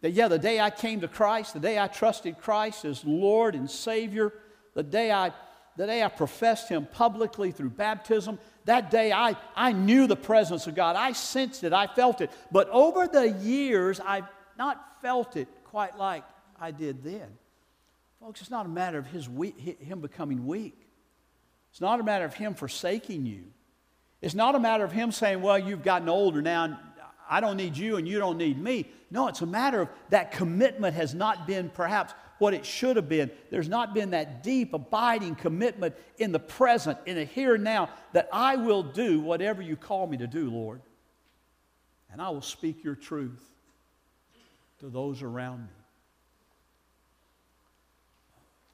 That, 0.00 0.10
yeah, 0.12 0.28
the 0.28 0.38
day 0.38 0.60
I 0.60 0.70
came 0.70 1.00
to 1.02 1.08
Christ, 1.08 1.54
the 1.54 1.60
day 1.60 1.78
I 1.78 1.86
trusted 1.86 2.38
Christ 2.38 2.84
as 2.84 3.04
Lord 3.04 3.54
and 3.54 3.70
Savior, 3.70 4.32
the 4.74 4.82
day 4.82 5.12
I, 5.12 5.32
the 5.76 5.86
day 5.86 6.02
I 6.02 6.08
professed 6.08 6.68
Him 6.68 6.86
publicly 6.86 7.52
through 7.52 7.70
baptism, 7.70 8.38
that 8.64 8.90
day 8.90 9.12
I, 9.12 9.36
I 9.54 9.72
knew 9.72 10.06
the 10.06 10.16
presence 10.16 10.66
of 10.66 10.74
God. 10.74 10.96
I 10.96 11.12
sensed 11.12 11.64
it, 11.64 11.72
I 11.72 11.86
felt 11.86 12.20
it. 12.20 12.30
But 12.50 12.68
over 12.70 13.06
the 13.06 13.28
years, 13.28 14.00
I've 14.00 14.28
not 14.58 15.00
felt 15.02 15.36
it 15.36 15.48
quite 15.64 15.96
like 15.96 16.24
I 16.58 16.70
did 16.70 17.02
then. 17.02 17.28
Folks, 18.20 18.40
it's 18.42 18.50
not 18.50 18.66
a 18.66 18.68
matter 18.68 18.98
of 18.98 19.06
his 19.06 19.28
weak, 19.28 19.58
Him 19.80 20.00
becoming 20.00 20.46
weak, 20.46 20.78
it's 21.70 21.80
not 21.80 22.00
a 22.00 22.02
matter 22.02 22.24
of 22.24 22.34
Him 22.34 22.54
forsaking 22.54 23.26
you. 23.26 23.44
It's 24.20 24.34
not 24.34 24.54
a 24.54 24.60
matter 24.60 24.84
of 24.84 24.92
Him 24.92 25.12
saying, 25.12 25.40
Well, 25.40 25.58
you've 25.58 25.82
gotten 25.82 26.08
older 26.08 26.42
now, 26.42 26.78
I 27.30 27.40
don't 27.40 27.56
need 27.56 27.76
you 27.76 27.96
and 27.96 28.08
you 28.08 28.18
don't 28.18 28.36
need 28.36 28.60
me. 28.60 28.90
No, 29.10 29.28
it's 29.28 29.40
a 29.40 29.46
matter 29.46 29.82
of 29.82 29.88
that 30.10 30.32
commitment 30.32 30.96
has 30.96 31.14
not 31.14 31.46
been 31.46 31.70
perhaps 31.70 32.12
what 32.38 32.54
it 32.54 32.66
should 32.66 32.96
have 32.96 33.08
been. 33.08 33.30
There's 33.50 33.68
not 33.68 33.94
been 33.94 34.10
that 34.10 34.42
deep, 34.42 34.74
abiding 34.74 35.36
commitment 35.36 35.94
in 36.18 36.32
the 36.32 36.40
present, 36.40 36.98
in 37.06 37.16
the 37.16 37.24
here 37.24 37.54
and 37.54 37.62
now, 37.62 37.90
that 38.12 38.28
I 38.32 38.56
will 38.56 38.82
do 38.82 39.20
whatever 39.20 39.62
you 39.62 39.76
call 39.76 40.06
me 40.06 40.16
to 40.16 40.26
do, 40.26 40.50
Lord. 40.50 40.80
And 42.10 42.20
I 42.20 42.30
will 42.30 42.42
speak 42.42 42.82
your 42.82 42.96
truth 42.96 43.44
to 44.80 44.88
those 44.88 45.22
around 45.22 45.62
me. 45.62 45.68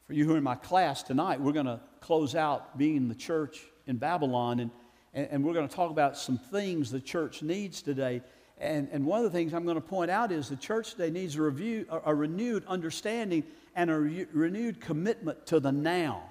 For 0.06 0.12
you 0.12 0.24
who 0.24 0.34
are 0.34 0.38
in 0.38 0.44
my 0.44 0.54
class 0.54 1.02
tonight, 1.02 1.40
we're 1.40 1.52
going 1.52 1.66
to 1.66 1.80
close 2.00 2.36
out 2.36 2.78
being 2.78 3.08
the 3.08 3.14
church 3.14 3.60
in 3.86 3.96
Babylon, 3.96 4.60
and, 4.60 4.70
and, 5.12 5.28
and 5.32 5.44
we're 5.44 5.52
going 5.52 5.68
to 5.68 5.74
talk 5.74 5.90
about 5.90 6.16
some 6.16 6.38
things 6.38 6.92
the 6.92 7.00
church 7.00 7.42
needs 7.42 7.82
today. 7.82 8.22
And, 8.58 8.88
and 8.90 9.04
one 9.04 9.18
of 9.18 9.24
the 9.24 9.36
things 9.36 9.52
I'm 9.52 9.64
going 9.64 9.76
to 9.76 9.82
point 9.82 10.10
out 10.10 10.32
is 10.32 10.48
the 10.48 10.56
church 10.56 10.92
today 10.92 11.10
needs 11.10 11.36
a, 11.36 11.42
review, 11.42 11.86
a, 11.90 12.00
a 12.06 12.14
renewed 12.14 12.64
understanding 12.66 13.44
and 13.74 13.90
a 13.90 13.98
re- 13.98 14.26
renewed 14.32 14.80
commitment 14.80 15.46
to 15.46 15.60
the 15.60 15.72
now, 15.72 16.22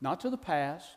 not 0.00 0.20
to 0.20 0.30
the 0.30 0.38
past. 0.38 0.88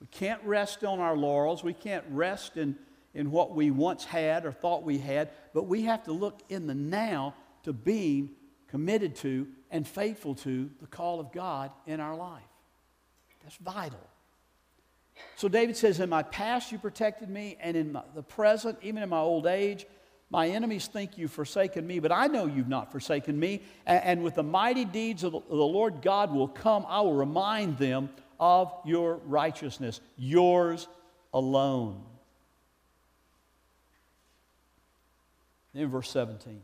We 0.00 0.08
can't 0.08 0.42
rest 0.42 0.84
on 0.84 0.98
our 0.98 1.16
laurels. 1.16 1.62
We 1.62 1.74
can't 1.74 2.04
rest 2.10 2.56
in, 2.56 2.76
in 3.14 3.30
what 3.30 3.54
we 3.54 3.70
once 3.70 4.04
had 4.04 4.44
or 4.44 4.52
thought 4.52 4.82
we 4.82 4.98
had, 4.98 5.30
but 5.52 5.64
we 5.64 5.82
have 5.82 6.02
to 6.04 6.12
look 6.12 6.40
in 6.48 6.66
the 6.66 6.74
now 6.74 7.34
to 7.62 7.72
being 7.72 8.30
committed 8.66 9.14
to 9.16 9.46
and 9.70 9.86
faithful 9.86 10.34
to 10.34 10.68
the 10.80 10.86
call 10.88 11.20
of 11.20 11.30
God 11.32 11.70
in 11.86 12.00
our 12.00 12.16
life. 12.16 12.42
That's 13.44 13.56
vital. 13.56 14.00
So 15.36 15.48
David 15.48 15.76
says, 15.76 16.00
In 16.00 16.08
my 16.08 16.22
past 16.22 16.72
you 16.72 16.78
protected 16.78 17.28
me, 17.28 17.56
and 17.60 17.76
in 17.76 17.92
my, 17.92 18.02
the 18.14 18.22
present, 18.22 18.78
even 18.82 19.02
in 19.02 19.08
my 19.08 19.18
old 19.18 19.46
age, 19.46 19.86
my 20.30 20.48
enemies 20.48 20.86
think 20.86 21.16
you've 21.16 21.30
forsaken 21.30 21.86
me, 21.86 22.00
but 22.00 22.10
I 22.10 22.26
know 22.26 22.46
you've 22.46 22.68
not 22.68 22.90
forsaken 22.90 23.38
me. 23.38 23.62
And, 23.86 24.04
and 24.04 24.24
with 24.24 24.34
the 24.34 24.42
mighty 24.42 24.84
deeds 24.84 25.22
of 25.22 25.32
the, 25.32 25.40
the 25.48 25.54
Lord 25.54 26.02
God 26.02 26.32
will 26.32 26.48
come, 26.48 26.84
I 26.88 27.00
will 27.02 27.14
remind 27.14 27.78
them 27.78 28.10
of 28.40 28.72
your 28.84 29.16
righteousness, 29.26 30.00
yours 30.16 30.88
alone. 31.32 32.02
In 35.74 35.88
verse 35.88 36.10
17, 36.10 36.60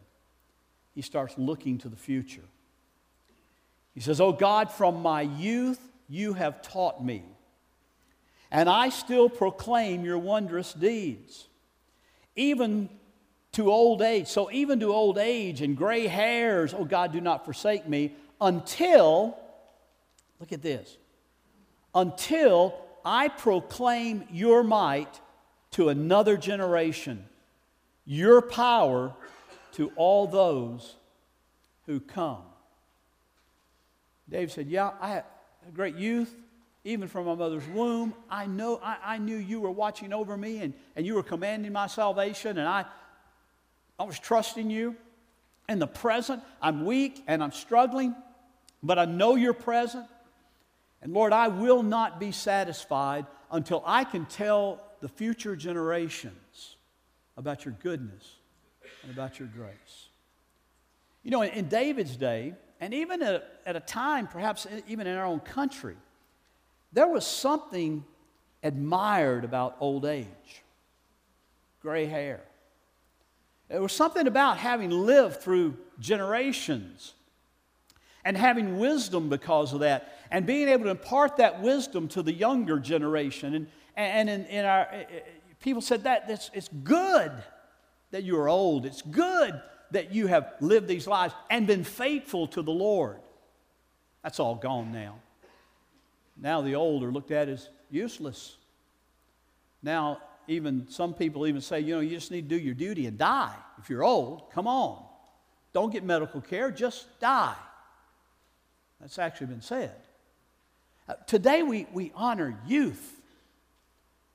he 0.95 1.03
starts 1.03 1.35
looking 1.37 1.79
to 1.79 1.89
the 1.89 1.97
future. 1.97 2.45
He 3.95 4.01
says, 4.01 4.21
Oh 4.21 4.33
God, 4.33 4.71
from 4.71 5.03
my 5.03 5.23
youth 5.23 5.81
you 6.09 6.33
have 6.35 6.63
taught 6.63 7.05
me 7.05 7.25
and 8.51 8.69
I 8.69 8.89
still 8.89 9.29
proclaim 9.29 10.05
your 10.05 10.19
wondrous 10.19 10.73
deeds, 10.73 11.49
even 12.35 12.89
to 13.53 13.71
old 13.71 14.03
age. 14.03 14.29
So, 14.29 14.51
even 14.51 14.81
to 14.81 14.93
old 14.93 15.19
age 15.19 15.61
and 15.61 15.77
gray 15.77 16.07
hairs, 16.07 16.75
oh 16.75 16.85
God, 16.85 17.13
do 17.13 17.21
not 17.21 17.45
forsake 17.45 17.89
me 17.89 18.15
until, 18.41 19.39
look 20.39 20.53
at 20.53 20.63
this, 20.63 20.97
until 21.95 22.75
I 23.05 23.29
proclaim 23.29 24.25
your 24.31 24.63
might 24.63 25.21
to 25.73 25.89
another 25.89 26.37
generation, 26.37 27.25
your 28.05 28.43
power 28.43 29.15
to 29.73 29.93
all 29.97 30.27
those 30.27 30.97
who 31.87 32.01
come. 32.01 32.43
Dave 34.29 34.53
said, 34.53 34.69
Yeah, 34.69 34.91
I 35.01 35.11
had 35.11 35.25
a 35.69 35.71
great 35.73 35.97
youth 35.97 36.35
even 36.85 37.09
from 37.09 37.27
my 37.27 37.35
mother's 37.35 37.67
womb, 37.69 38.15
I 38.31 38.47
know 38.47 38.81
I, 38.83 38.97
I, 39.05 39.19
knew 39.19 39.37
you 39.37 39.61
were 39.61 39.71
watching 39.71 40.13
over 40.13 40.37
me 40.37 40.59
and, 40.59 40.73
and 40.97 41.05
you 41.05 41.15
were 41.15 41.23
commanding 41.23 41.73
my 41.73 41.87
salvation, 41.87 42.57
and 42.57 42.67
I, 42.67 42.87
I 43.99 44.05
was 44.05 44.19
trusting 44.19 44.71
you. 44.71 44.97
In 45.69 45.79
the 45.79 45.87
present, 45.87 46.43
I'm 46.61 46.85
weak 46.85 47.23
and 47.29 47.45
I'm 47.45 47.53
struggling, 47.53 48.15
but 48.83 48.99
I 48.99 49.05
know 49.05 49.37
you're 49.37 49.53
present. 49.53 50.07
And 51.03 51.13
Lord, 51.13 51.33
I 51.33 51.49
will 51.49 51.83
not 51.83 52.19
be 52.19 52.33
satisfied 52.33 53.27
until 53.53 53.83
I 53.87 54.05
can 54.05 54.27
tell 54.27 54.81
the 55.01 55.09
future 55.09 55.55
generations 55.55 56.77
about 57.37 57.65
your 57.65 57.75
goodness 57.83 58.37
and 59.03 59.13
about 59.13 59.39
your 59.39 59.49
grace. 59.49 60.09
You 61.23 61.31
know, 61.31 61.43
in, 61.43 61.51
in 61.51 61.69
David's 61.69 62.17
day, 62.17 62.55
and 62.81 62.95
even 62.95 63.23
at, 63.23 63.61
at 63.67 63.77
a 63.77 63.81
time, 63.81 64.27
perhaps 64.27 64.67
even 64.89 65.07
in 65.07 65.17
our 65.17 65.27
own 65.27 65.41
country, 65.41 65.97
there 66.93 67.09
was 67.09 67.27
something 67.27 68.05
admired 68.63 69.45
about 69.45 69.77
old 69.81 70.05
age, 70.05 70.63
gray 71.81 72.07
hair. 72.07 72.41
There 73.69 73.81
was 73.81 73.93
something 73.93 74.27
about 74.27 74.59
having 74.59 74.91
lived 74.91 75.41
through 75.41 75.77
generations 76.01 77.15
and 78.25 78.37
having 78.37 78.79
wisdom 78.79 79.29
because 79.29 79.73
of 79.73 79.81
that 79.81 80.19
and 80.31 80.45
being 80.45 80.69
able 80.69 80.85
to 80.85 80.91
impart 80.91 81.37
that 81.37 81.63
wisdom 81.63 82.09
to 82.09 82.23
the 82.23 82.33
younger 82.33 82.79
generation. 82.79 83.55
And, 83.55 83.67
and 83.97 84.29
in, 84.29 84.47
in 84.47 84.65
our, 84.65 84.89
eh, 84.91 85.05
eh, 85.09 85.21
people 85.61 85.83
said 85.83 86.05
that 86.05 86.25
it's, 86.29 86.51
it's 86.53 86.69
good 86.83 87.33
that 88.11 88.25
you 88.25 88.37
are 88.39 88.49
old. 88.49 88.87
It's 88.87 89.03
good 89.03 89.61
that 89.93 90.13
you 90.13 90.27
have 90.27 90.55
lived 90.61 90.89
these 90.89 91.07
lives 91.07 91.35
and 91.49 91.67
been 91.67 91.85
faithful 91.85 92.49
to 92.49 92.63
the 92.63 92.73
Lord. 92.73 93.19
That's 94.23 94.41
all 94.41 94.57
gone 94.57 94.93
now. 94.93 95.17
Now 96.41 96.63
the 96.63 96.75
old 96.75 97.05
are 97.05 97.13
looked 97.13 97.31
at 97.31 97.49
as 97.49 97.69
useless. 97.91 98.57
Now, 99.83 100.21
even 100.49 100.89
some 100.89 101.15
people 101.15 101.47
even 101.47 101.61
say, 101.61 101.81
you 101.81 101.95
know, 101.95 102.01
you 102.01 102.11
just 102.11 102.31
need 102.31 102.49
to 102.49 102.57
do 102.57 102.61
your 102.61 102.75
duty 102.75 103.07
and 103.07 103.17
die. 103.19 103.55
If 103.79 103.91
you're 103.91 104.03
old, 104.03 104.51
come 104.53 104.67
on. 104.67 105.05
Don't 105.73 105.93
get 105.93 106.03
medical 106.03 106.41
care, 106.41 106.71
just 106.71 107.21
die. 107.21 107.57
That's 109.01 109.19
actually 109.19 109.49
been 109.49 109.63
said. 109.63 109.95
Uh, 111.09 111.15
today 111.27 111.63
we, 111.63 111.87
we 111.93 112.13
honor 112.15 112.59
youth. 112.67 113.21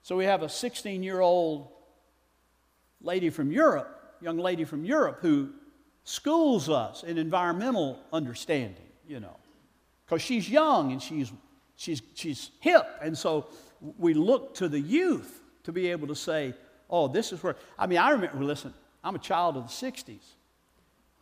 So 0.03 0.15
we 0.15 0.25
have 0.25 0.43
a 0.43 0.49
16 0.49 1.03
year 1.03 1.19
old 1.19 1.67
lady 3.01 3.29
from 3.29 3.51
Europe, 3.51 4.17
young 4.21 4.37
lady 4.37 4.63
from 4.63 4.85
Europe, 4.85 5.19
who 5.21 5.49
schools 6.03 6.69
us 6.69 7.03
in 7.03 7.17
environmental 7.17 7.99
understanding, 8.13 8.87
you 9.07 9.19
know, 9.19 9.37
because 10.05 10.21
she's 10.21 10.49
young 10.49 10.91
and 10.91 11.01
she's 11.01 11.31
she's, 11.75 12.01
she's 12.13 12.51
hip. 12.59 12.85
And 13.01 13.17
so 13.17 13.47
we 13.97 14.13
look 14.13 14.55
to 14.55 14.67
the 14.67 14.79
youth 14.79 15.41
to 15.63 15.71
be 15.71 15.87
able 15.91 16.07
to 16.07 16.15
say, 16.15 16.53
oh, 16.89 17.07
this 17.07 17.31
is 17.31 17.41
where. 17.43 17.55
I 17.77 17.87
mean, 17.87 17.97
I 17.97 18.11
remember, 18.11 18.43
listen, 18.43 18.73
I'm 19.03 19.15
a 19.15 19.19
child 19.19 19.57
of 19.57 19.63
the 19.63 19.69
60s. 19.69 20.23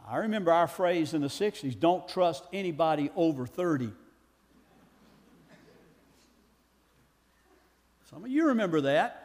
I 0.06 0.18
remember 0.18 0.52
our 0.52 0.68
phrase 0.68 1.14
in 1.14 1.22
the 1.22 1.28
60s 1.28 1.80
don't 1.80 2.08
trust 2.08 2.44
anybody 2.52 3.10
over 3.16 3.46
30. 3.46 3.92
Some 8.10 8.26
of 8.26 8.30
you 8.30 8.48
remember 8.48 8.82
that. 8.82 9.23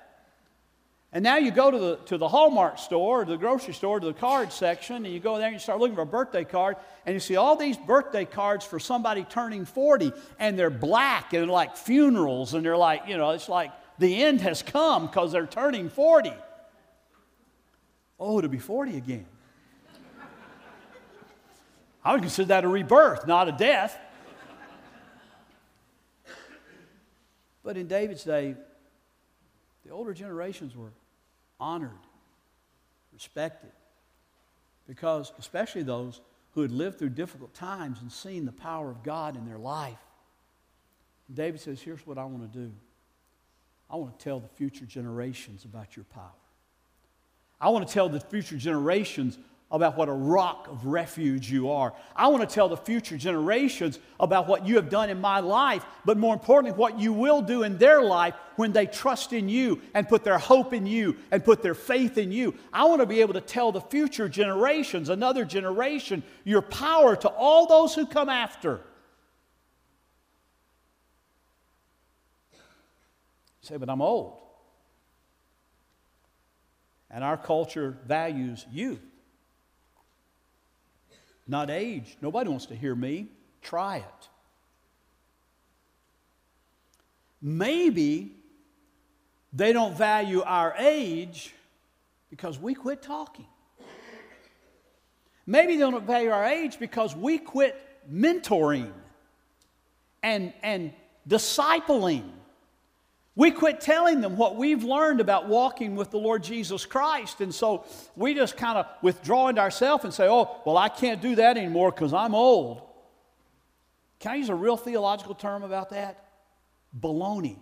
And 1.13 1.25
now 1.25 1.39
you 1.39 1.51
go 1.51 1.71
to 1.71 1.79
the, 1.79 1.97
to 2.07 2.19
the 2.19 2.29
Hallmark 2.29 2.79
store, 2.79 3.23
or 3.23 3.25
the 3.25 3.39
grocery 3.39 3.73
store, 3.73 3.99
to 3.99 4.07
the 4.07 4.13
card 4.13 4.53
section, 4.53 4.97
and 4.97 5.07
you 5.07 5.21
go 5.21 5.39
there 5.39 5.47
and 5.47 5.55
you 5.55 5.59
start 5.59 5.81
looking 5.81 5.97
for 5.97 6.03
a 6.03 6.07
birthday 6.07 6.45
card, 6.45 6.77
and 7.07 7.15
you 7.15 7.21
see 7.21 7.37
all 7.37 7.57
these 7.57 7.79
birthday 7.79 8.27
cards 8.27 8.65
for 8.65 8.79
somebody 8.79 9.25
turning 9.25 9.65
40, 9.65 10.13
and 10.39 10.59
they're 10.59 10.69
black 10.69 11.33
and 11.33 11.51
like 11.51 11.77
funerals, 11.77 12.53
and 12.53 12.65
they're 12.65 12.77
like, 12.77 13.09
you 13.09 13.17
know, 13.17 13.31
it's 13.31 13.49
like 13.49 13.73
the 13.99 14.23
end 14.23 14.43
has 14.43 14.63
come 14.63 15.07
because 15.07 15.33
they're 15.33 15.47
turning 15.47 15.89
40. 15.89 16.33
Oh, 18.21 18.41
to 18.43 18.49
be 18.49 18.59
40 18.59 18.99
again. 18.99 19.27
I 22.05 22.13
would 22.13 22.21
consider 22.21 22.49
that 22.49 22.65
a 22.65 22.69
rebirth, 22.69 23.27
not 23.27 23.49
a 23.49 23.53
death. 23.53 23.99
But 27.63 27.77
in 27.77 27.87
David's 27.87 28.25
day, 28.25 28.57
the 29.85 29.91
older 29.91 30.15
generations 30.15 30.77
were 30.77 30.93
honored, 31.61 31.91
respected, 33.13 33.73
because 34.87 35.33
especially 35.39 35.83
those 35.83 36.21
who 36.53 36.63
had 36.63 36.71
lived 36.71 36.99
through 36.99 37.11
difficult 37.11 37.55
times 37.55 38.01
and 38.01 38.11
seen 38.11 38.45
the 38.45 38.53
power 38.53 38.91
of 38.91 39.03
God 39.03 39.37
in 39.37 39.47
their 39.47 39.59
life. 39.59 39.99
David 41.33 41.61
says, 41.61 41.81
Here's 41.81 42.07
what 42.07 42.19
I 42.19 42.25
want 42.25 42.53
to 42.53 42.59
do 42.59 42.73
I 43.91 43.97
want 43.97 44.19
to 44.19 44.25
tell 44.25 44.41
the 44.41 44.49
future 44.49 44.85
generations 44.85 45.65
about 45.65 45.97
your 45.97 46.05
power. 46.07 46.25
I 47.61 47.71
want 47.71 47.87
to 47.89 47.93
tell 47.93 48.09
the 48.09 48.21
future 48.21 48.57
generations 48.57 49.39
about 49.71 49.99
what 49.99 50.09
a 50.09 50.13
rock 50.13 50.67
of 50.69 50.87
refuge 50.87 51.51
you 51.51 51.71
are. 51.71 51.93
I 52.17 52.29
want 52.29 52.49
to 52.49 52.53
tell 52.53 52.71
the 52.71 52.77
future 52.77 53.19
generations 53.19 53.99
about 54.19 54.49
what 54.49 54.67
you 54.67 54.77
have 54.77 54.89
done 54.89 55.11
in 55.11 55.21
my 55.21 55.41
life, 55.41 55.85
but 56.07 56.17
more 56.17 56.33
importantly, 56.33 56.77
what 56.77 56.99
you 56.99 57.13
will 57.13 57.43
do 57.43 57.65
in 57.65 57.77
their 57.77 58.03
life 58.03 58.35
when 58.57 58.73
they 58.73 58.87
trust 58.87 59.35
in 59.35 59.47
you 59.49 59.83
and 59.93 60.09
put 60.09 60.25
their 60.25 60.39
hope 60.39 60.73
in 60.73 60.87
you 60.87 61.17
and 61.31 61.45
put 61.45 61.63
their 61.63 61.75
faith 61.75 62.17
in 62.17 62.33
you. 62.33 62.55
I 62.73 62.85
want 62.85 63.03
to 63.03 63.07
be 63.07 63.21
able 63.21 63.35
to 63.35 63.43
tell 63.43 63.71
the 63.71 63.83
future 63.83 64.27
generations, 64.27 65.11
another 65.11 65.45
generation, 65.45 66.23
your 66.45 66.63
power 66.63 67.15
to 67.17 67.29
all 67.29 67.67
those 67.67 67.95
who 67.95 68.07
come 68.07 68.31
after. 68.31 68.81
You 72.55 72.59
say, 73.61 73.77
but 73.77 73.91
I'm 73.91 74.01
old. 74.01 74.39
And 77.11 77.23
our 77.23 77.37
culture 77.37 77.99
values 78.07 78.65
youth 78.71 79.01
not 81.49 81.71
age. 81.71 82.17
Nobody 82.21 82.51
wants 82.51 82.67
to 82.67 82.77
hear 82.77 82.95
me. 82.95 83.29
Try 83.63 83.99
it. 83.99 84.29
Maybe 87.41 88.37
they 89.53 89.73
don't 89.73 89.97
value 89.97 90.43
our 90.43 90.75
age 90.79 91.55
because 92.31 92.59
we 92.59 92.75
quit 92.75 93.03
talking. 93.03 93.47
Maybe 95.47 95.77
they 95.77 95.81
don't 95.81 96.07
value 96.07 96.31
our 96.31 96.45
age 96.45 96.79
because 96.79 97.17
we 97.17 97.39
quit 97.39 97.75
mentoring 98.13 98.93
and, 100.23 100.53
and 100.63 100.93
discipling. 101.27 102.29
We 103.39 103.53
quit 103.53 103.81
telling 103.81 104.21
them 104.21 104.37
what 104.37 104.57
we've 104.57 104.83
learned 104.83 105.21
about 105.21 105.47
walking 105.47 105.95
with 105.95 106.11
the 106.11 106.19
Lord 106.19 106.43
Jesus 106.43 106.85
Christ. 106.85 107.41
And 107.41 107.55
so 107.55 107.85
we 108.17 108.35
just 108.35 108.57
kind 108.57 108.77
of 108.77 108.87
withdraw 109.01 109.47
into 109.47 109.61
ourselves 109.61 110.03
and 110.03 110.13
say, 110.13 110.27
oh, 110.29 110.61
well, 110.67 110.77
I 110.77 110.89
can't 110.89 111.23
do 111.23 111.37
that 111.37 111.57
anymore 111.57 111.93
because 111.93 112.13
I'm 112.13 112.35
old. 112.35 112.83
Can 114.19 114.33
I 114.33 114.35
use 114.35 114.49
a 114.49 114.57
real 114.57 114.77
theological 114.77 115.37
term 115.37 115.63
about 115.63 115.91
that? 115.91 116.31
Baloney. 116.99 117.59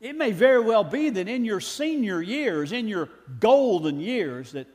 It 0.00 0.16
may 0.16 0.32
very 0.32 0.60
well 0.60 0.82
be 0.82 1.10
that 1.10 1.28
in 1.28 1.44
your 1.44 1.60
senior 1.60 2.20
years, 2.20 2.72
in 2.72 2.88
your 2.88 3.08
golden 3.38 4.00
years, 4.00 4.50
that 4.50 4.66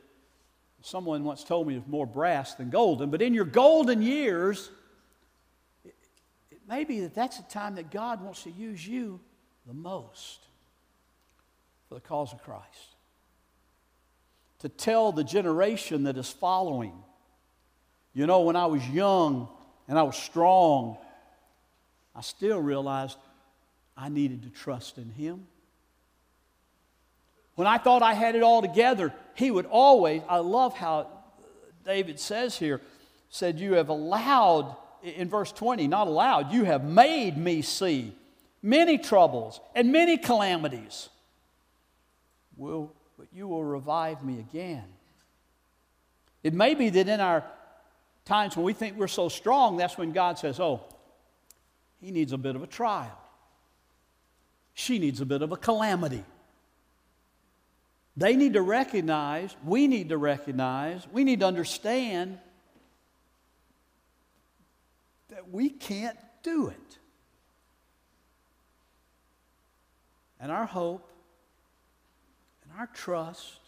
someone 0.80 1.22
once 1.22 1.44
told 1.44 1.66
me 1.66 1.76
is 1.76 1.82
more 1.86 2.06
brass 2.06 2.54
than 2.54 2.70
golden, 2.70 3.10
but 3.10 3.20
in 3.20 3.34
your 3.34 3.44
golden 3.44 4.00
years, 4.00 4.70
it 6.66 6.72
may 6.72 6.84
be 6.84 7.00
that 7.00 7.14
that's 7.14 7.36
the 7.36 7.44
time 7.44 7.76
that 7.76 7.90
God 7.90 8.20
wants 8.20 8.42
to 8.42 8.50
use 8.50 8.86
you 8.86 9.20
the 9.66 9.74
most 9.74 10.40
for 11.88 11.94
the 11.94 12.00
cause 12.00 12.32
of 12.32 12.42
Christ. 12.42 12.96
To 14.60 14.68
tell 14.68 15.12
the 15.12 15.22
generation 15.22 16.04
that 16.04 16.16
is 16.16 16.28
following, 16.28 16.92
you 18.14 18.26
know, 18.26 18.40
when 18.40 18.56
I 18.56 18.66
was 18.66 18.86
young 18.88 19.48
and 19.86 19.96
I 19.96 20.02
was 20.02 20.16
strong, 20.16 20.96
I 22.16 22.22
still 22.22 22.60
realized 22.60 23.16
I 23.96 24.08
needed 24.08 24.42
to 24.42 24.50
trust 24.50 24.98
in 24.98 25.10
Him. 25.10 25.46
When 27.54 27.68
I 27.68 27.78
thought 27.78 28.02
I 28.02 28.14
had 28.14 28.34
it 28.34 28.42
all 28.42 28.60
together, 28.60 29.12
He 29.34 29.52
would 29.52 29.66
always, 29.66 30.22
I 30.28 30.38
love 30.38 30.76
how 30.76 31.06
David 31.84 32.18
says 32.18 32.58
here, 32.58 32.80
said, 33.28 33.60
You 33.60 33.74
have 33.74 33.88
allowed, 33.88 34.76
in 35.06 35.28
verse 35.28 35.52
20, 35.52 35.88
not 35.88 36.06
allowed, 36.06 36.52
you 36.52 36.64
have 36.64 36.84
made 36.84 37.36
me 37.36 37.62
see 37.62 38.14
many 38.62 38.98
troubles 38.98 39.60
and 39.74 39.92
many 39.92 40.18
calamities. 40.18 41.08
Will, 42.56 42.92
but 43.18 43.28
you 43.32 43.48
will 43.48 43.64
revive 43.64 44.24
me 44.24 44.40
again. 44.40 44.84
It 46.42 46.54
may 46.54 46.74
be 46.74 46.90
that 46.90 47.08
in 47.08 47.20
our 47.20 47.44
times 48.24 48.56
when 48.56 48.64
we 48.64 48.72
think 48.72 48.96
we're 48.96 49.08
so 49.08 49.28
strong, 49.28 49.76
that's 49.76 49.96
when 49.96 50.12
God 50.12 50.38
says, 50.38 50.60
Oh, 50.60 50.82
he 52.00 52.10
needs 52.10 52.32
a 52.32 52.38
bit 52.38 52.56
of 52.56 52.62
a 52.62 52.66
trial 52.66 53.16
she 54.78 54.98
needs 54.98 55.22
a 55.22 55.26
bit 55.26 55.40
of 55.40 55.52
a 55.52 55.56
calamity. 55.56 56.22
They 58.14 58.36
need 58.36 58.52
to 58.52 58.62
recognize, 58.62 59.56
we 59.64 59.86
need 59.86 60.10
to 60.10 60.18
recognize, 60.18 61.06
we 61.10 61.24
need 61.24 61.40
to 61.40 61.46
understand 61.46 62.38
that 65.36 65.52
we 65.52 65.68
can't 65.68 66.16
do 66.42 66.68
it. 66.68 66.98
And 70.40 70.50
our 70.50 70.64
hope 70.64 71.06
and 72.62 72.72
our 72.80 72.86
trust 72.86 73.60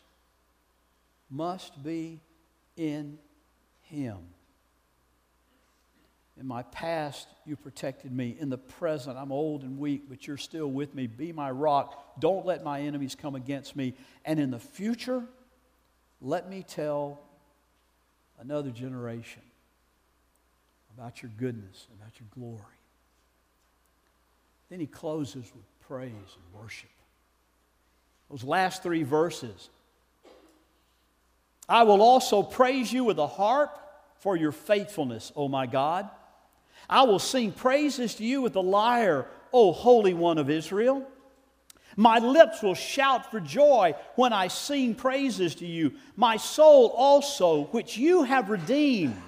must 1.29 1.83
be 1.83 2.21
in 2.79 3.19
Him. 3.83 4.17
In 6.41 6.47
my 6.47 6.63
past, 6.63 7.29
you 7.45 7.55
protected 7.55 8.13
me. 8.13 8.35
In 8.41 8.49
the 8.49 8.57
present, 8.57 9.19
I'm 9.19 9.31
old 9.31 9.63
and 9.63 9.79
weak, 9.79 10.05
but 10.09 10.27
you're 10.27 10.39
still 10.39 10.69
with 10.69 10.95
me. 10.95 11.07
Be 11.07 11.33
my 11.33 11.51
rock. 11.51 12.19
Don't 12.19 12.47
let 12.47 12.65
my 12.65 12.81
enemies 12.81 13.15
come 13.15 13.35
against 13.35 13.77
me. 13.77 13.93
And 14.25 14.41
in 14.41 14.51
the 14.51 14.59
future, 14.59 15.23
let 16.23 16.49
me 16.49 16.63
tell 16.67 17.21
another 18.41 18.71
generation 18.71 19.43
about 20.99 21.23
your 21.23 21.31
goodness, 21.39 21.87
about 21.97 22.11
your 22.19 22.29
glory. 22.35 22.59
Then 24.69 24.81
he 24.81 24.87
closes 24.87 25.45
with 25.55 25.89
praise 25.89 26.11
and 26.11 26.61
worship. 26.61 26.91
Those 28.29 28.43
last 28.43 28.83
three 28.83 29.05
verses. 29.05 29.71
I 31.69 31.85
will 31.85 32.03
also 32.03 32.43
praise 32.43 32.93
you 32.93 33.05
with 33.05 33.19
a 33.19 33.27
harp 33.27 33.79
for 34.17 34.37
your 34.37 34.51
faithfulness, 34.51 35.31
O 35.37 35.49
my 35.49 35.67
God. 35.67 36.09
I 36.91 37.05
will 37.05 37.21
sing 37.21 37.53
praises 37.53 38.17
to 38.17 38.25
you 38.25 38.43
with 38.43 38.55
the 38.55 38.63
lyre, 38.63 39.27
O 39.53 39.73
Holy 39.73 40.15
One 40.15 40.39
of 40.39 40.51
Israel. 40.51 41.07
My 41.97 42.19
lips 42.19 42.61
will 42.63 42.75
shout 42.75 43.31
for 43.31 43.41
joy 43.41 43.95
when 44.17 44.33
I 44.33 44.49
sing 44.49 44.95
praises 44.95 45.55
to 45.57 45.67
you. 45.67 45.95
My 46.17 46.39
soul 46.39 46.89
also, 46.89 47.65
which 47.67 47.97
you 47.97 48.25
have 48.25 48.51
redeemed. 48.51 49.28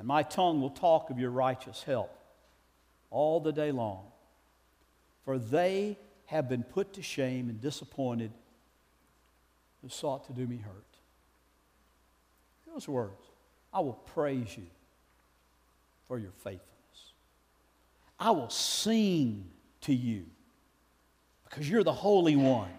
And 0.00 0.08
my 0.08 0.22
tongue 0.22 0.62
will 0.62 0.70
talk 0.70 1.10
of 1.10 1.18
your 1.18 1.28
righteous 1.28 1.82
help 1.82 2.10
all 3.10 3.38
the 3.38 3.52
day 3.52 3.70
long. 3.70 4.06
For 5.26 5.38
they 5.38 5.98
have 6.24 6.48
been 6.48 6.62
put 6.62 6.94
to 6.94 7.02
shame 7.02 7.50
and 7.50 7.60
disappointed 7.60 8.32
who 9.82 9.90
sought 9.90 10.26
to 10.28 10.32
do 10.32 10.46
me 10.46 10.56
hurt. 10.56 10.86
Those 12.72 12.88
words 12.88 13.20
I 13.74 13.80
will 13.80 14.00
praise 14.14 14.56
you 14.56 14.66
for 16.08 16.18
your 16.18 16.32
faithfulness. 16.38 17.12
I 18.18 18.30
will 18.30 18.48
sing 18.48 19.50
to 19.82 19.94
you 19.94 20.24
because 21.44 21.68
you're 21.68 21.84
the 21.84 21.92
Holy 21.92 22.36
One. 22.36 22.70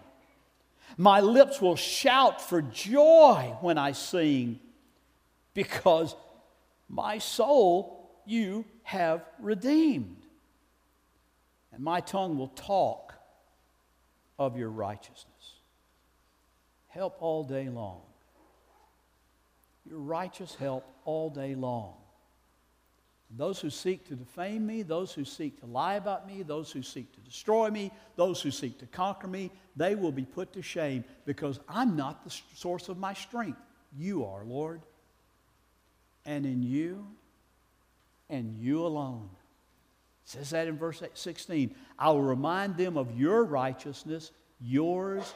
My 0.96 1.20
lips 1.20 1.60
will 1.60 1.76
shout 1.76 2.42
for 2.42 2.62
joy 2.62 3.56
when 3.60 3.78
I 3.78 3.92
sing 3.92 4.58
because 5.54 6.16
my 6.92 7.18
soul 7.18 8.10
you 8.26 8.66
have 8.82 9.24
redeemed. 9.40 10.18
And 11.72 11.82
my 11.82 12.00
tongue 12.00 12.36
will 12.36 12.48
talk 12.48 13.14
of 14.38 14.58
your 14.58 14.68
righteousness. 14.68 15.54
Help 16.88 17.16
all 17.20 17.44
day 17.44 17.70
long. 17.70 18.02
Your 19.88 19.98
righteous 19.98 20.54
help 20.54 20.86
all 21.06 21.30
day 21.30 21.54
long. 21.54 21.94
Those 23.34 23.58
who 23.58 23.70
seek 23.70 24.06
to 24.08 24.14
defame 24.14 24.66
me, 24.66 24.82
those 24.82 25.14
who 25.14 25.24
seek 25.24 25.60
to 25.60 25.66
lie 25.66 25.94
about 25.94 26.26
me, 26.26 26.42
those 26.42 26.70
who 26.70 26.82
seek 26.82 27.10
to 27.14 27.20
destroy 27.20 27.70
me, 27.70 27.90
those 28.16 28.42
who 28.42 28.50
seek 28.50 28.78
to 28.80 28.86
conquer 28.86 29.26
me, 29.26 29.50
they 29.74 29.94
will 29.94 30.12
be 30.12 30.26
put 30.26 30.52
to 30.52 30.60
shame 30.60 31.02
because 31.24 31.58
I'm 31.66 31.96
not 31.96 32.22
the 32.22 32.38
source 32.54 32.90
of 32.90 32.98
my 32.98 33.14
strength. 33.14 33.58
You 33.96 34.26
are, 34.26 34.44
Lord. 34.44 34.82
And 36.24 36.46
in 36.46 36.62
you 36.62 37.06
and 38.30 38.56
you 38.58 38.84
alone. 38.86 39.28
It 40.24 40.30
says 40.30 40.50
that 40.50 40.68
in 40.68 40.78
verse 40.78 41.02
16. 41.14 41.74
I 41.98 42.10
will 42.10 42.22
remind 42.22 42.76
them 42.76 42.96
of 42.96 43.18
your 43.18 43.44
righteousness, 43.44 44.30
yours 44.60 45.34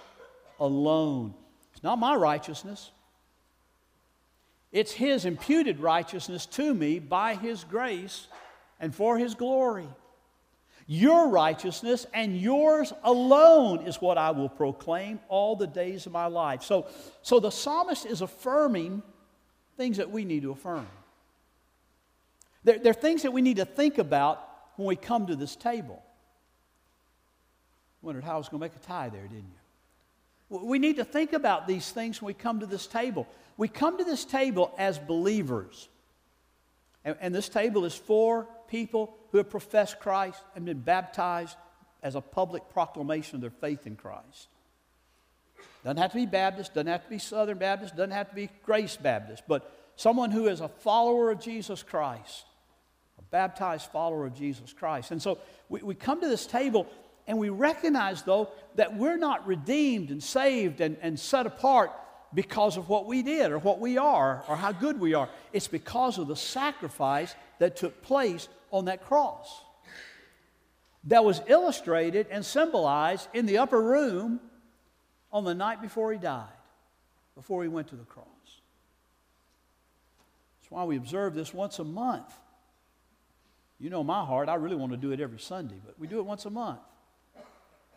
alone. 0.59 1.35
It's 1.73 1.83
not 1.83 1.99
my 1.99 2.15
righteousness. 2.15 2.91
It's 4.73 4.93
His 4.93 5.25
imputed 5.25 5.81
righteousness 5.81 6.47
to 6.47 6.73
me 6.73 6.99
by 6.99 7.35
His 7.35 7.65
grace 7.65 8.29
and 8.81 8.95
for 8.95 9.19
His 9.19 9.35
glory. 9.35 9.89
Your 10.87 11.29
righteousness 11.29 12.07
and 12.15 12.37
yours 12.41 12.93
alone 13.03 13.87
is 13.87 14.01
what 14.01 14.19
I 14.19 14.31
will 14.31 14.49
proclaim 14.49 15.19
all 15.29 15.57
the 15.57 15.67
days 15.67 16.07
of 16.07 16.13
my 16.13 16.27
life. 16.27 16.63
So, 16.63 16.87
so 17.23 17.41
the 17.41 17.51
psalmist 17.51 18.07
is 18.07 18.21
affirming 18.21 19.03
things 19.77 19.99
that 19.99 20.11
we 20.11 20.25
need 20.25 20.43
to 20.43 20.51
affirm. 20.51 20.87
There, 22.65 22.79
there 22.79 22.91
are 22.91 22.95
things 22.95 23.23
that 23.23 23.33
we 23.33 23.43
need 23.43 23.57
to 23.57 23.65
think 23.65 23.99
about 23.99 24.47
when 24.77 24.87
we 24.87 24.97
come 24.97 25.27
to 25.27 25.37
this 25.37 25.57
table. 25.57 26.03
Wondered 28.03 28.25
how 28.25 28.35
I 28.35 28.39
was 28.39 28.49
going 28.49 28.61
to 28.61 28.65
make 28.65 28.77
a 28.77 28.87
tie 28.87 29.09
there, 29.09 29.23
didn't 29.23 29.37
you? 29.39 30.59
We 30.61 30.79
need 30.79 30.97
to 30.97 31.05
think 31.05 31.33
about 31.33 31.67
these 31.67 31.91
things 31.91 32.23
when 32.23 32.27
we 32.27 32.35
come 32.35 32.61
to 32.61 32.67
this 32.67 32.87
table. 32.87 33.27
We 33.57 33.69
come 33.69 33.99
to 33.99 34.05
this 34.05 34.25
table 34.25 34.73
as 34.79 34.99
believers. 34.99 35.89
And, 37.05 37.17
and 37.21 37.35
this 37.35 37.49
table 37.49 37.85
is 37.85 37.95
for 37.95 38.47
people 38.69 39.17
who 39.33 39.39
have 39.39 39.51
professed 39.51 39.99
Christ 39.99 40.41
and 40.55 40.65
been 40.65 40.81
baptized 40.81 41.57
as 42.03 42.15
a 42.15 42.21
public 42.21 42.69
proclamation 42.71 43.37
of 43.37 43.41
their 43.41 43.51
faith 43.51 43.87
in 43.87 43.97
Christ. 43.97 44.49
Doesn't 45.85 45.99
have 45.99 46.11
to 46.13 46.17
be 46.17 46.27
Baptist, 46.27 46.75
doesn't 46.75 46.89
have 46.89 47.05
to 47.05 47.11
be 47.11 47.19
Southern 47.19 47.59
Baptist, 47.59 47.97
doesn't 47.97 48.11
have 48.11 48.29
to 48.31 48.35
be 48.35 48.51
Grace 48.65 48.97
Baptist, 48.97 49.45
but 49.47 49.73
someone 49.97 50.31
who 50.31 50.47
is 50.49 50.61
a 50.61 50.69
follower 50.69 51.31
of 51.31 51.41
Jesus 51.41 51.83
Christ, 51.83 52.45
a 53.19 53.23
baptized 53.31 53.91
follower 53.91 54.27
of 54.27 54.35
Jesus 54.35 54.73
Christ. 54.73 55.11
And 55.11 55.23
so 55.23 55.39
we, 55.69 55.83
we 55.83 55.95
come 55.95 56.21
to 56.21 56.29
this 56.29 56.47
table 56.47 56.87
and 57.27 57.39
we 57.39 57.49
recognize, 57.49 58.23
though, 58.23 58.51
that 58.77 58.97
we're 58.97 59.17
not 59.17 59.47
redeemed 59.47 60.11
and 60.11 60.23
saved 60.23 60.81
and, 60.81 60.97
and 61.03 61.19
set 61.19 61.47
apart 61.47 61.93
because 62.35 62.77
of 62.77 62.89
what 62.89 63.07
we 63.07 63.23
did 63.23 63.51
or 63.51 63.59
what 63.59 63.81
we 63.81 63.99
are 63.99 64.45
or 64.49 64.57
how 64.57 64.73
good 64.73 65.01
we 65.01 65.15
are. 65.15 65.29
It's 65.53 65.69
because 65.69 66.19
of 66.19 66.29
the 66.29 66.37
sacrifice 66.37 67.35
that 67.59 67.77
took 67.77 68.03
place 68.03 68.49
on 68.71 68.85
that 68.87 69.05
cross. 69.05 69.63
That 71.05 71.25
was 71.25 71.41
illustrated 71.47 72.27
and 72.31 72.45
symbolized 72.45 73.29
in 73.33 73.47
the 73.47 73.59
upper 73.59 73.81
room 73.81 74.41
on 75.33 75.45
the 75.45 75.55
night 75.55 75.83
before 75.83 76.13
he 76.13 76.19
died, 76.19 76.47
before 77.35 77.63
he 77.63 77.69
went 77.69 77.89
to 77.89 77.97
the 77.97 78.05
cross. 78.05 78.27
That's 80.61 80.71
why 80.71 80.85
we 80.85 80.97
observe 80.97 81.35
this 81.35 81.55
once 81.55 81.79
a 81.79 81.85
month. 81.85 82.33
You 83.79 83.91
know 83.91 84.03
my 84.03 84.25
heart, 84.25 84.49
I 84.49 84.55
really 84.55 84.77
want 84.77 84.93
to 84.93 84.99
do 84.99 85.13
it 85.13 85.21
every 85.21 85.39
Sunday, 85.39 85.77
but 85.85 85.99
we 85.99 86.07
do 86.07 86.19
it 86.19 86.25
once 86.25 86.47
a 86.47 86.51
month. 86.51 86.81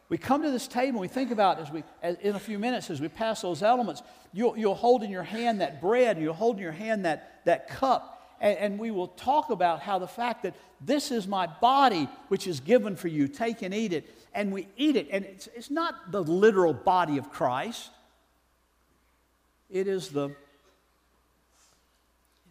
We 0.09 0.17
come 0.17 0.41
to 0.41 0.51
this 0.51 0.67
table 0.67 0.99
and 0.99 0.99
we 0.99 1.07
think 1.07 1.31
about 1.31 1.59
as 1.59 1.71
we, 1.71 1.83
as 2.01 2.17
in 2.17 2.35
a 2.35 2.39
few 2.39 2.57
minutes, 2.57 2.89
as 2.89 2.99
we 2.99 3.07
pass 3.07 3.41
those 3.41 3.61
elements, 3.61 4.01
you'll, 4.33 4.57
you'll 4.57 4.75
hold 4.75 5.03
in 5.03 5.11
your 5.11 5.23
hand 5.23 5.61
that 5.61 5.79
bread, 5.79 6.19
you'll 6.19 6.33
hold 6.33 6.57
in 6.57 6.63
your 6.63 6.71
hand 6.71 7.05
that, 7.05 7.41
that 7.45 7.69
cup, 7.69 8.35
and, 8.41 8.57
and 8.57 8.79
we 8.79 8.89
will 8.89 9.07
talk 9.07 9.51
about 9.51 9.81
how 9.81 9.99
the 9.99 10.07
fact 10.07 10.43
that 10.43 10.55
this 10.81 11.11
is 11.11 11.27
my 11.27 11.45
body, 11.45 12.09
which 12.29 12.47
is 12.47 12.59
given 12.59 12.95
for 12.95 13.07
you, 13.07 13.27
take 13.27 13.61
and 13.61 13.73
eat 13.73 13.93
it, 13.93 14.09
and 14.33 14.51
we 14.51 14.67
eat 14.77 14.95
it. 14.95 15.07
And 15.11 15.25
it's, 15.25 15.47
it's 15.55 15.71
not 15.71 16.11
the 16.11 16.23
literal 16.23 16.73
body 16.73 17.17
of 17.17 17.31
Christ, 17.31 17.89
it 19.69 19.87
is 19.87 20.09
the 20.09 20.29
it 20.29 20.35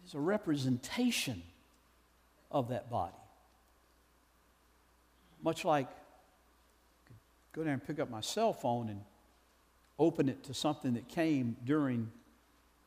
is 0.07 0.13
a 0.13 0.19
representation 0.19 1.43
of 2.51 2.69
that 2.69 2.89
body. 2.89 3.13
Much 5.43 5.63
like 5.65 5.87
go 7.53 7.63
down 7.63 7.73
and 7.73 7.85
pick 7.85 7.99
up 7.99 8.09
my 8.09 8.21
cell 8.21 8.53
phone 8.53 8.89
and 8.89 9.01
open 9.97 10.29
it 10.29 10.43
to 10.45 10.53
something 10.53 10.93
that 10.93 11.07
came 11.09 11.57
during 11.65 12.09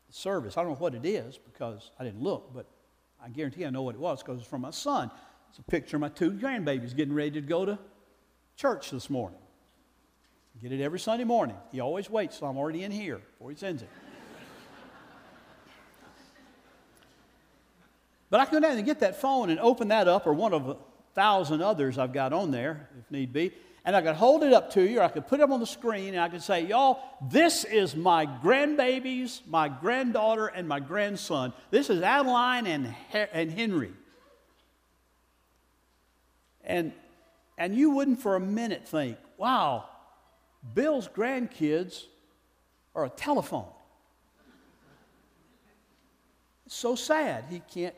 the 0.09 0.14
service. 0.14 0.57
I 0.57 0.62
don't 0.62 0.72
know 0.72 0.78
what 0.78 0.94
it 0.94 1.05
is 1.05 1.38
because 1.38 1.90
I 1.98 2.05
didn't 2.05 2.22
look, 2.22 2.52
but 2.55 2.66
I 3.22 3.28
guarantee 3.28 3.64
I 3.66 3.70
know 3.70 3.83
what 3.83 3.94
it 3.94 4.00
was 4.00 4.22
because 4.22 4.38
it's 4.40 4.48
from 4.48 4.62
my 4.62 4.70
son. 4.70 5.11
It's 5.50 5.59
a 5.59 5.62
picture 5.62 5.96
of 5.96 6.00
my 6.00 6.09
two 6.09 6.33
grandbabies 6.33 6.96
getting 6.96 7.14
ready 7.14 7.33
to 7.33 7.42
go 7.42 7.66
to 7.66 7.78
church 8.57 8.91
this 8.91 9.11
morning. 9.11 9.38
Get 10.62 10.71
it 10.71 10.81
every 10.81 11.01
Sunday 11.01 11.25
morning. 11.25 11.57
He 11.73 11.81
always 11.81 12.09
waits 12.09 12.38
till 12.38 12.47
I'm 12.47 12.57
already 12.57 12.85
in 12.85 12.93
here 12.93 13.19
before 13.19 13.51
he 13.51 13.57
sends 13.57 13.83
it. 13.83 13.88
but 18.31 18.38
I 18.38 18.45
can 18.45 18.61
go 18.61 18.69
down 18.69 18.77
and 18.77 18.87
get 18.87 19.01
that 19.01 19.21
phone 19.21 19.51
and 19.51 19.59
open 19.59 19.88
that 19.88 20.07
up, 20.07 20.25
or 20.25 20.33
one 20.33 20.53
of 20.53 20.69
a 20.69 20.77
thousand 21.15 21.62
others 21.62 21.99
I've 21.99 22.12
got 22.12 22.33
on 22.33 22.53
there, 22.53 22.88
if 23.01 23.11
need 23.11 23.33
be, 23.33 23.53
and 23.85 23.97
I 23.97 24.03
could 24.03 24.15
hold 24.15 24.45
it 24.45 24.53
up 24.53 24.71
to 24.75 24.88
you, 24.88 25.01
or 25.01 25.03
I 25.03 25.09
could 25.09 25.27
put 25.27 25.41
it 25.41 25.43
up 25.43 25.51
on 25.51 25.59
the 25.59 25.67
screen, 25.67 26.11
and 26.15 26.21
I 26.21 26.29
could 26.29 26.43
say, 26.43 26.65
Y'all, 26.65 27.01
this 27.29 27.65
is 27.65 27.97
my 27.97 28.27
grandbabies, 28.27 29.41
my 29.49 29.69
granddaughter, 29.69 30.47
and 30.47 30.69
my 30.69 30.79
grandson. 30.79 31.53
This 31.73 31.91
is 31.91 32.03
Adeline 32.03 32.69
and, 32.69 32.95
and 33.12 33.51
Henry. 33.51 33.93
And, 36.62 36.93
and 37.59 37.75
you 37.75 37.91
wouldn't 37.91 38.21
for 38.21 38.37
a 38.37 38.41
minute 38.41 38.87
think, 38.87 39.19
wow, 39.37 39.85
Bill's 40.75 41.09
grandkids 41.09 42.05
are 42.95 43.05
a 43.05 43.11
telephone. 43.11 43.69
It's 46.67 46.75
so 46.75 46.95
sad 46.95 47.45
he 47.51 47.61
can't 47.73 47.95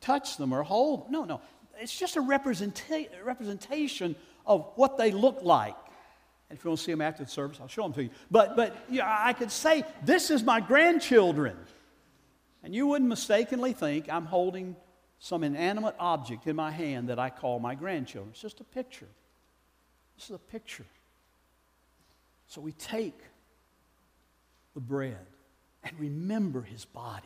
touch 0.00 0.36
them 0.36 0.52
or 0.52 0.62
hold 0.62 1.06
them. 1.06 1.12
No, 1.12 1.24
no. 1.24 1.40
It's 1.78 1.98
just 1.98 2.16
a 2.16 2.20
representa- 2.20 3.08
representation 3.24 4.14
of 4.46 4.70
what 4.76 4.98
they 4.98 5.10
look 5.10 5.38
like. 5.42 5.74
And 6.48 6.58
if 6.58 6.64
you 6.64 6.70
want 6.70 6.78
to 6.78 6.84
see 6.84 6.92
them 6.92 7.00
after 7.00 7.24
the 7.24 7.30
service, 7.30 7.58
I'll 7.60 7.68
show 7.68 7.82
them 7.82 7.94
to 7.94 8.04
you. 8.04 8.10
But, 8.30 8.54
but 8.54 8.76
yeah, 8.88 9.04
I 9.08 9.32
could 9.32 9.50
say, 9.50 9.84
This 10.04 10.30
is 10.30 10.42
my 10.42 10.60
grandchildren. 10.60 11.56
And 12.62 12.74
you 12.74 12.86
wouldn't 12.86 13.08
mistakenly 13.08 13.72
think 13.72 14.10
I'm 14.10 14.24
holding 14.24 14.76
some 15.18 15.42
inanimate 15.42 15.94
object 15.98 16.46
in 16.46 16.56
my 16.56 16.70
hand 16.70 17.08
that 17.08 17.18
I 17.18 17.30
call 17.30 17.58
my 17.58 17.74
grandchildren. 17.74 18.30
It's 18.32 18.42
just 18.42 18.60
a 18.60 18.64
picture. 18.64 19.08
This 20.16 20.26
is 20.26 20.36
a 20.36 20.38
picture. 20.38 20.86
So 22.46 22.60
we 22.60 22.72
take 22.72 23.18
the 24.74 24.80
bread 24.80 25.26
and 25.82 25.98
remember 25.98 26.62
his 26.62 26.84
body 26.84 27.24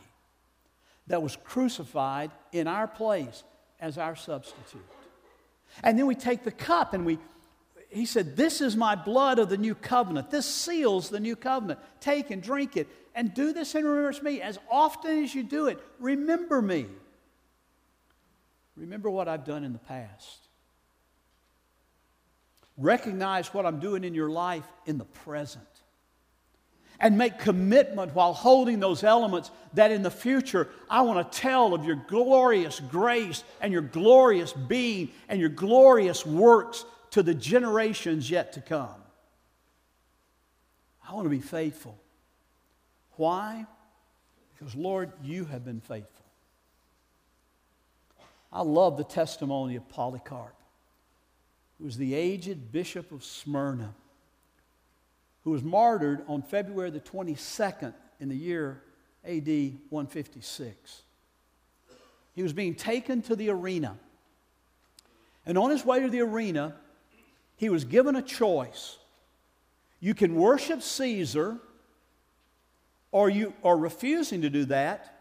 that 1.07 1.23
was 1.23 1.37
crucified 1.45 2.31
in 2.53 2.67
our 2.67 2.87
place 2.87 3.43
as 3.81 3.99
our 3.99 4.17
substitute. 4.17 4.85
And 5.83 5.99
then 5.99 6.07
we 6.07 6.15
take 6.15 6.45
the 6.45 6.53
cup 6.53 6.95
and 6.95 7.05
we, 7.05 7.19
he 7.91 8.07
said, 8.07 8.37
This 8.37 8.61
is 8.61 8.77
my 8.77 8.95
blood 8.95 9.39
of 9.39 9.49
the 9.49 9.57
new 9.57 9.75
covenant. 9.75 10.31
This 10.31 10.47
seals 10.47 11.09
the 11.09 11.21
new 11.21 11.37
covenant. 11.37 11.81
Take 12.01 12.31
and 12.31 12.43
drink 12.43 12.77
it. 12.77 12.89
And 13.15 13.35
do 13.35 13.53
this 13.53 13.75
in 13.75 13.85
remembrance 13.85 14.19
of 14.19 14.25
me. 14.25 14.41
As 14.41 14.59
often 14.71 15.25
as 15.25 15.35
you 15.35 15.43
do 15.43 15.67
it, 15.67 15.79
remember 15.99 16.63
me. 16.63 16.87
Remember 18.79 19.11
what 19.11 19.29
I've 19.29 19.45
done 19.45 19.65
in 19.65 19.73
the 19.73 19.79
past. 19.79 20.39
Recognize 22.77 23.53
what 23.53 23.67
I'm 23.67 23.81
doing 23.81 24.05
in 24.05 24.15
your 24.15 24.31
life 24.31 24.67
in 24.87 24.99
the 24.99 25.05
present 25.05 25.65
and 27.01 27.19
make 27.19 27.39
commitment 27.39 28.15
while 28.15 28.33
holding 28.33 28.81
those 28.81 29.05
elements 29.05 29.51
that 29.75 29.91
in 29.91 30.03
the 30.03 30.11
future 30.11 30.69
I 30.89 31.03
want 31.03 31.31
to 31.31 31.39
tell 31.39 31.75
of 31.75 31.85
your 31.85 31.97
glorious 32.09 32.81
grace 32.81 33.45
and 33.61 33.73
your 33.73 33.83
glorious 33.83 34.53
being 34.53 35.11
and 35.29 35.41
your 35.41 35.49
glorious 35.49 36.25
works 36.25 36.85
to 37.11 37.23
the 37.23 37.35
generations 37.35 38.31
yet 38.31 38.53
to 38.55 38.61
come. 38.61 39.03
I 41.09 41.15
want 41.15 41.25
to 41.25 41.31
be 41.31 41.41
faithful. 41.41 41.99
Why? 43.17 43.67
Because, 44.55 44.75
Lord, 44.75 45.13
you 45.23 45.47
have 45.47 45.65
been 45.65 45.81
faithful. 45.81 46.18
I 48.53 48.63
love 48.63 48.97
the 48.97 49.05
testimony 49.05 49.77
of 49.77 49.89
Polycarp, 49.89 50.55
who 51.79 51.85
was 51.85 51.97
the 51.97 52.15
aged 52.15 52.73
bishop 52.73 53.13
of 53.13 53.25
Smyrna 53.25 53.95
who 55.49 55.53
was 55.53 55.65
martyred 55.65 56.23
on 56.29 56.43
February 56.43 56.91
the 56.91 57.01
22nd 57.01 57.95
in 58.21 58.29
the 58.29 58.37
year 58.37 58.83
AD 59.25 59.49
156. 59.89 61.03
He 62.35 62.43
was 62.43 62.53
being 62.53 62.75
taken 62.75 63.23
to 63.23 63.35
the 63.35 63.49
arena. 63.49 63.97
And 65.47 65.57
on 65.57 65.71
his 65.71 65.87
way 65.87 66.01
to 66.01 66.11
the 66.11 66.21
arena, 66.21 66.77
he 67.57 67.71
was 67.71 67.85
given 67.85 68.15
a 68.15 68.21
choice. 68.21 68.99
You 70.01 70.13
can 70.13 70.35
worship 70.35 70.83
Caesar, 70.83 71.57
or 73.11 73.31
you 73.31 73.55
are 73.65 73.79
refusing 73.79 74.43
to 74.43 74.51
do 74.51 74.67
that, 74.67 75.19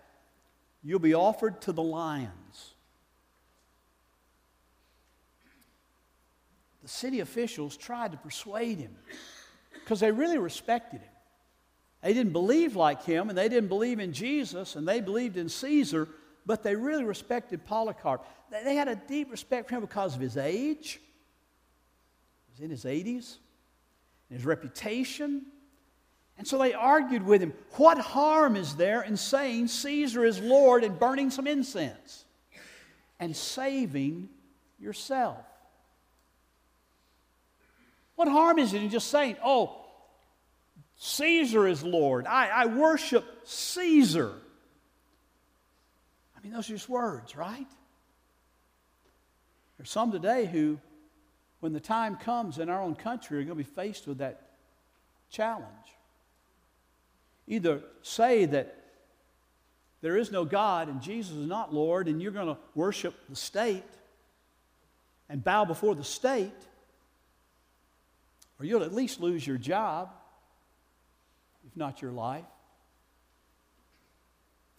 you'll 0.84 1.00
be 1.00 1.13
offered 1.13 1.62
to 1.62 1.72
the 1.72 1.82
lions. 1.82 2.74
The 6.88 6.93
city 6.93 7.19
officials 7.19 7.76
tried 7.76 8.13
to 8.13 8.17
persuade 8.17 8.78
him 8.78 8.95
because 9.73 10.00
they 10.00 10.10
really 10.10 10.38
respected 10.38 11.02
him. 11.02 11.10
They 12.02 12.13
didn't 12.13 12.32
believe 12.32 12.78
like 12.78 13.04
him, 13.04 13.28
and 13.28 13.38
they 13.38 13.50
didn't 13.50 13.67
believe 13.67 14.00
in 14.00 14.13
Jesus, 14.13 14.78
and 14.78 14.88
they 14.88 15.02
believed 15.02 15.36
in 15.36 15.50
Caesar, 15.50 16.08
but 16.45 16.63
they 16.63 16.78
really 16.78 17.04
respected 17.04 17.65
Polycarp. 17.65 18.26
They 18.50 18.76
had 18.76 18.88
a 18.88 18.95
deep 18.95 19.30
respect 19.32 19.67
for 19.67 19.76
him 19.76 19.82
because 19.82 20.15
of 20.15 20.21
his 20.21 20.38
age. 20.38 21.02
He 22.45 22.52
was 22.54 22.62
in 22.62 22.69
his 22.69 22.86
80s, 22.86 23.36
and 24.30 24.38
his 24.38 24.45
reputation. 24.45 25.41
And 26.38 26.47
so 26.47 26.58
they 26.58 26.73
argued 26.73 27.26
with 27.26 27.41
him 27.41 27.52
what 27.71 27.97
harm 27.97 28.56
is 28.56 28.78
there 28.78 29.02
in 29.02 29.17
saying 29.17 29.67
Caesar 29.67 30.23
is 30.23 30.39
Lord 30.39 30.86
and 30.86 30.97
burning 30.97 31.32
some 31.32 31.47
incense 31.47 32.23
and 33.19 33.36
saving 33.36 34.30
yourself? 34.80 35.43
What 38.17 38.27
harm 38.27 38.58
is 38.58 38.73
it 38.73 38.82
in 38.82 38.89
just 38.89 39.10
saying, 39.10 39.38
oh, 39.45 39.77
Caesar 40.97 41.67
is 41.67 41.84
Lord? 41.84 42.25
I, 42.25 42.47
I 42.47 42.65
worship 42.65 43.23
Caesar. 43.45 44.34
I 46.36 46.43
mean, 46.43 46.51
those 46.51 46.67
are 46.67 46.73
just 46.73 46.89
words, 46.89 47.36
right? 47.36 47.67
There's 49.77 49.91
some 49.91 50.12
today 50.12 50.47
who, 50.47 50.80
when 51.60 51.73
the 51.73 51.80
time 51.80 52.15
comes 52.15 52.58
in 52.58 52.69
our 52.69 52.82
own 52.82 52.95
country, 52.95 53.38
are 53.38 53.43
going 53.43 53.56
to 53.56 53.63
be 53.63 53.63
faced 53.63 54.08
with 54.08 54.17
that 54.17 54.41
challenge. 55.30 55.67
Either 57.47 57.82
say 58.01 58.45
that 58.45 58.75
there 60.01 60.17
is 60.17 60.32
no 60.32 60.43
God 60.43 60.89
and 60.89 61.03
Jesus 61.03 61.36
is 61.36 61.47
not 61.47 61.71
Lord, 61.71 62.08
and 62.08 62.19
you're 62.19 62.32
going 62.32 62.47
to 62.47 62.57
worship 62.74 63.13
the 63.30 63.36
state 63.36 63.84
and 65.30 65.43
bow 65.43 65.65
before 65.65 65.93
the 65.93 66.03
state, 66.03 66.51
or 68.60 68.66
you'll 68.66 68.84
at 68.84 68.93
least 68.93 69.20
lose 69.20 69.45
your 69.45 69.58
job, 69.58 70.10
if 71.66 71.76
not 71.76 72.01
your 72.01 72.12
life. 72.12 72.45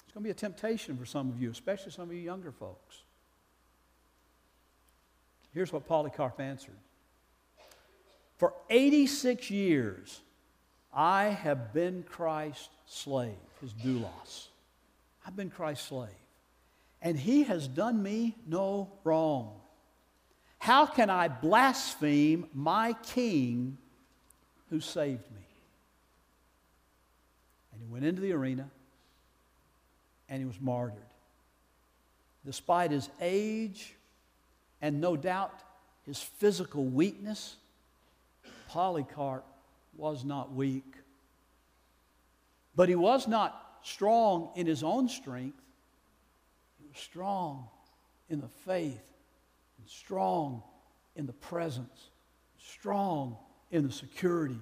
It's 0.04 0.14
going 0.14 0.22
to 0.22 0.26
be 0.26 0.30
a 0.30 0.34
temptation 0.34 0.96
for 0.96 1.04
some 1.04 1.28
of 1.28 1.40
you, 1.40 1.50
especially 1.50 1.92
some 1.92 2.08
of 2.08 2.14
you 2.14 2.20
younger 2.20 2.50
folks. 2.50 3.02
Here's 5.54 5.72
what 5.72 5.86
Polycarp 5.86 6.40
answered 6.40 6.76
For 8.36 8.54
86 8.70 9.50
years, 9.50 10.20
I 10.92 11.24
have 11.24 11.72
been 11.72 12.04
Christ's 12.04 12.68
slave, 12.86 13.34
his 13.60 13.72
doulos. 13.72 14.48
I've 15.26 15.36
been 15.36 15.50
Christ's 15.50 15.88
slave. 15.88 16.10
And 17.02 17.18
he 17.18 17.44
has 17.44 17.68
done 17.68 18.02
me 18.02 18.34
no 18.46 18.90
wrong. 19.04 19.60
How 20.58 20.86
can 20.86 21.08
I 21.08 21.28
blaspheme 21.28 22.48
my 22.52 22.94
king 23.04 23.78
who 24.70 24.80
saved 24.80 25.30
me? 25.30 25.46
And 27.72 27.80
he 27.80 27.86
went 27.92 28.04
into 28.04 28.20
the 28.20 28.32
arena 28.32 28.68
and 30.28 30.40
he 30.40 30.46
was 30.46 30.60
martyred. 30.60 31.02
despite 32.44 32.90
his 32.90 33.10
age 33.20 33.94
and 34.80 35.00
no 35.00 35.16
doubt 35.16 35.52
his 36.06 36.20
physical 36.20 36.84
weakness, 36.84 37.56
Polycarp 38.68 39.44
was 39.96 40.24
not 40.24 40.52
weak. 40.52 40.94
But 42.74 42.88
he 42.88 42.94
was 42.94 43.26
not 43.26 43.80
strong 43.82 44.50
in 44.54 44.66
his 44.66 44.82
own 44.82 45.08
strength. 45.08 45.60
He 46.80 46.86
was 46.88 46.98
strong 46.98 47.68
in 48.30 48.40
the 48.40 48.48
faith, 48.48 49.07
strong 49.88 50.62
in 51.16 51.26
the 51.26 51.32
presence, 51.32 52.10
strong 52.58 53.36
in 53.70 53.86
the 53.86 53.92
security 53.92 54.60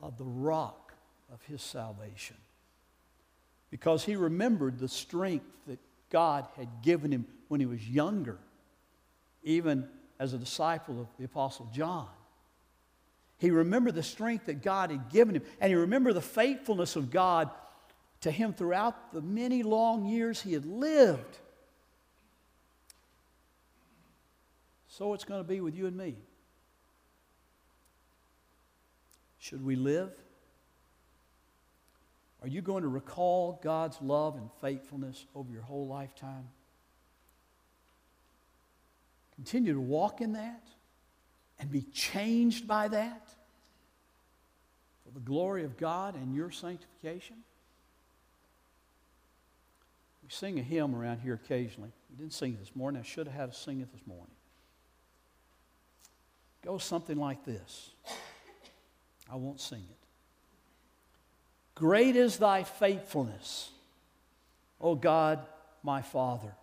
of 0.00 0.16
the 0.18 0.24
rock 0.24 0.92
of 1.32 1.42
his 1.42 1.62
salvation. 1.62 2.36
Because 3.70 4.04
he 4.04 4.16
remembered 4.16 4.78
the 4.78 4.88
strength 4.88 5.46
that 5.66 5.80
God 6.10 6.46
had 6.56 6.68
given 6.82 7.10
him 7.10 7.26
when 7.48 7.60
he 7.60 7.66
was 7.66 7.88
younger, 7.88 8.38
even 9.42 9.88
as 10.18 10.32
a 10.32 10.38
disciple 10.38 11.00
of 11.00 11.08
the 11.18 11.24
Apostle 11.24 11.68
John. 11.72 12.08
He 13.38 13.50
remembered 13.50 13.94
the 13.94 14.02
strength 14.02 14.46
that 14.46 14.62
God 14.62 14.90
had 14.90 15.10
given 15.10 15.34
him, 15.34 15.42
and 15.60 15.70
he 15.70 15.74
remembered 15.74 16.14
the 16.14 16.20
faithfulness 16.20 16.96
of 16.96 17.10
God 17.10 17.50
to 18.20 18.30
him 18.30 18.54
throughout 18.54 19.12
the 19.12 19.20
many 19.20 19.62
long 19.62 20.06
years 20.06 20.40
he 20.40 20.52
had 20.52 20.64
lived. 20.64 21.38
So 24.96 25.12
it's 25.12 25.24
going 25.24 25.40
to 25.40 25.48
be 25.48 25.60
with 25.60 25.74
you 25.74 25.88
and 25.88 25.96
me. 25.96 26.14
Should 29.40 29.64
we 29.64 29.74
live? 29.74 30.12
Are 32.42 32.46
you 32.46 32.62
going 32.62 32.82
to 32.82 32.88
recall 32.88 33.58
God's 33.60 34.00
love 34.00 34.36
and 34.36 34.48
faithfulness 34.60 35.26
over 35.34 35.52
your 35.52 35.62
whole 35.62 35.88
lifetime? 35.88 36.46
Continue 39.34 39.74
to 39.74 39.80
walk 39.80 40.20
in 40.20 40.34
that 40.34 40.62
and 41.58 41.72
be 41.72 41.82
changed 41.92 42.68
by 42.68 42.86
that 42.86 43.28
for 45.04 45.12
the 45.12 45.18
glory 45.18 45.64
of 45.64 45.76
God 45.76 46.14
and 46.14 46.36
your 46.36 46.52
sanctification? 46.52 47.36
We 50.22 50.30
sing 50.30 50.60
a 50.60 50.62
hymn 50.62 50.94
around 50.94 51.18
here 51.18 51.34
occasionally. 51.34 51.90
We 52.10 52.16
didn't 52.16 52.32
sing 52.32 52.58
this 52.60 52.76
morning. 52.76 53.00
I 53.00 53.04
should 53.04 53.26
have 53.26 53.36
had 53.36 53.52
to 53.52 53.58
sing 53.58 53.80
it 53.80 53.92
this 53.92 54.06
morning. 54.06 54.33
Goes 56.64 56.82
something 56.82 57.18
like 57.18 57.44
this. 57.44 57.90
I 59.30 59.36
won't 59.36 59.60
sing 59.60 59.80
it. 59.80 59.96
Great 61.74 62.16
is 62.16 62.38
thy 62.38 62.62
faithfulness, 62.62 63.70
O 64.80 64.94
God, 64.94 65.44
my 65.82 66.00
Father. 66.00 66.54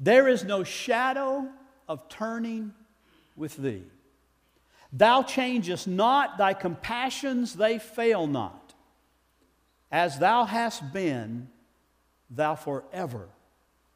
There 0.00 0.26
is 0.28 0.44
no 0.44 0.64
shadow 0.64 1.46
of 1.86 2.08
turning 2.08 2.72
with 3.36 3.56
thee. 3.56 3.84
Thou 4.92 5.22
changest 5.22 5.86
not, 5.86 6.38
thy 6.38 6.54
compassions, 6.54 7.54
they 7.54 7.78
fail 7.78 8.26
not. 8.26 8.74
As 9.92 10.18
thou 10.18 10.44
hast 10.44 10.92
been, 10.92 11.48
thou 12.30 12.54
forever 12.54 13.28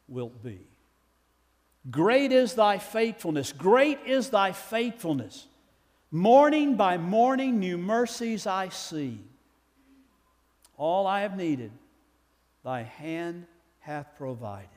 wilt 0.07 0.43
be. 0.43 0.59
Great 1.91 2.31
is 2.31 2.53
thy 2.53 2.77
faithfulness, 2.77 3.51
great 3.51 3.99
is 4.05 4.29
thy 4.29 4.53
faithfulness. 4.53 5.47
Morning 6.11 6.75
by 6.75 6.97
morning, 6.97 7.59
new 7.59 7.77
mercies 7.77 8.47
I 8.47 8.69
see. 8.69 9.19
All 10.77 11.07
I 11.07 11.21
have 11.21 11.35
needed, 11.35 11.71
thy 12.63 12.83
hand 12.83 13.47
hath 13.79 14.15
provided. 14.17 14.69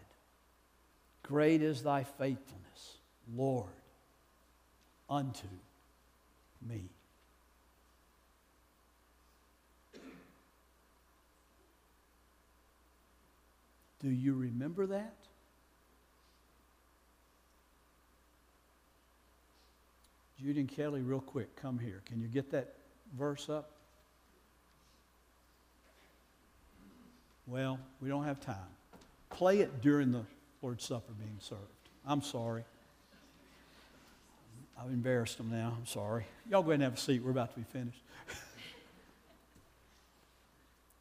Great 1.22 1.62
is 1.62 1.82
thy 1.82 2.04
faithfulness, 2.04 2.98
Lord, 3.34 3.68
unto 5.09 5.46
me. 6.66 6.84
Do 14.00 14.09
you 14.09 14.34
remember 14.34 14.86
that? 14.86 15.14
Judy 20.41 20.61
and 20.61 20.68
Kelly, 20.68 21.01
real 21.01 21.20
quick, 21.20 21.57
come 21.57 21.78
here. 21.78 22.03
Can 22.05 22.20
you 22.20 22.28
get 22.28 22.51
that 22.51 22.74
verse 23.16 23.49
up? 23.49 23.70
Well, 27.47 27.78
we 28.03 28.09
don't 28.09 28.24
have 28.24 28.41
time. 28.41 28.57
Play 29.30 29.61
it 29.61 29.80
during 29.80 30.12
the 30.12 30.22
Lord's 30.61 30.84
Supper 30.84 31.12
being 31.18 31.39
served. 31.41 31.61
I'm 32.07 32.22
sorry. 32.22 32.64
I've 34.78 34.91
embarrassed 34.91 35.39
them 35.39 35.51
now. 35.51 35.74
I'm 35.78 35.87
sorry. 35.87 36.26
Y'all 36.51 36.62
go 36.62 36.70
ahead 36.70 36.80
and 36.80 36.82
have 36.82 36.95
a 36.95 36.97
seat. 36.99 37.22
We're 37.22 37.30
about 37.30 37.55
to 37.55 37.61
be 37.61 37.64
finished. 37.72 38.03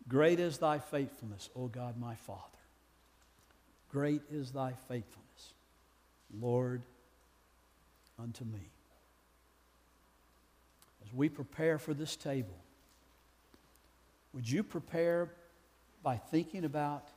Great 0.08 0.40
is 0.40 0.60
thy 0.60 0.80
faithfulness, 0.80 1.50
O 1.56 1.68
God 1.68 2.00
my 2.00 2.16
Father. 2.16 2.42
Great 3.92 4.22
is 4.32 4.52
thy 4.52 4.74
faithfulness, 4.88 5.54
Lord, 6.40 6.82
unto 8.20 8.46
me. 8.46 8.70
As 11.06 11.14
we 11.14 11.30
prepare 11.30 11.78
for 11.78 11.94
this 11.94 12.16
table, 12.16 12.56
would 14.34 14.50
you 14.50 14.64
prepare 14.64 15.30
by 16.04 16.18
thinking 16.18 16.66
about 16.66 17.08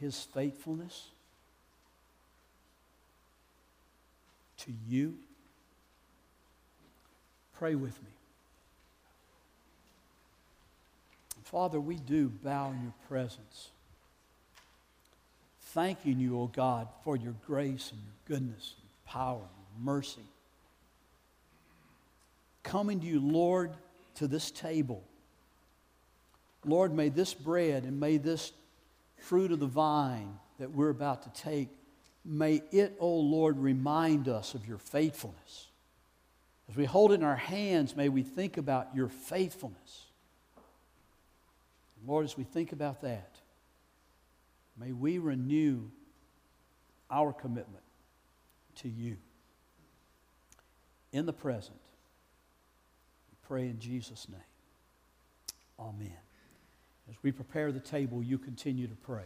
his 0.00 0.22
faithfulness 0.34 1.08
to 4.58 4.72
you? 4.86 5.14
Pray 7.58 7.74
with 7.74 8.00
me. 8.02 8.10
Father, 11.42 11.80
we 11.80 11.96
do 11.96 12.28
bow 12.28 12.70
in 12.72 12.82
your 12.82 12.94
presence, 13.08 13.70
thanking 15.60 16.20
you, 16.20 16.38
O 16.38 16.42
oh 16.42 16.46
God, 16.46 16.88
for 17.02 17.16
your 17.16 17.34
grace 17.46 17.90
and 17.90 18.00
your 18.02 18.38
goodness 18.38 18.74
and 18.78 19.04
power 19.06 19.40
and 19.40 19.84
mercy. 19.84 20.20
Coming 22.62 23.00
to 23.00 23.06
you, 23.06 23.20
Lord, 23.20 23.72
to 24.16 24.26
this 24.26 24.50
table 24.50 25.04
Lord, 26.64 26.92
may 26.92 27.08
this 27.08 27.34
bread 27.34 27.84
and 27.84 27.98
may 27.98 28.16
this 28.16 28.52
fruit 29.16 29.52
of 29.52 29.60
the 29.60 29.66
vine 29.66 30.38
that 30.58 30.70
we're 30.70 30.90
about 30.90 31.22
to 31.22 31.42
take, 31.42 31.68
may 32.24 32.62
it, 32.70 32.96
O 33.00 33.06
oh 33.06 33.20
Lord, 33.20 33.58
remind 33.58 34.28
us 34.28 34.54
of 34.54 34.66
your 34.66 34.78
faithfulness. 34.78 35.68
As 36.68 36.76
we 36.76 36.84
hold 36.84 37.12
it 37.12 37.16
in 37.16 37.24
our 37.24 37.36
hands, 37.36 37.96
may 37.96 38.08
we 38.08 38.22
think 38.22 38.56
about 38.58 38.88
your 38.94 39.08
faithfulness. 39.08 40.04
Lord, 42.06 42.24
as 42.24 42.36
we 42.36 42.44
think 42.44 42.72
about 42.72 43.00
that, 43.00 43.36
may 44.78 44.92
we 44.92 45.18
renew 45.18 45.84
our 47.10 47.32
commitment 47.32 47.84
to 48.76 48.88
you. 48.88 49.16
In 51.12 51.24
the 51.24 51.32
present, 51.32 51.78
pray 53.48 53.62
in 53.62 53.80
Jesus' 53.80 54.28
name. 54.28 54.40
Amen. 55.80 56.12
As 57.08 57.16
we 57.22 57.32
prepare 57.32 57.72
the 57.72 57.80
table, 57.80 58.22
you 58.22 58.36
continue 58.36 58.86
to 58.86 58.94
pray. 58.94 59.24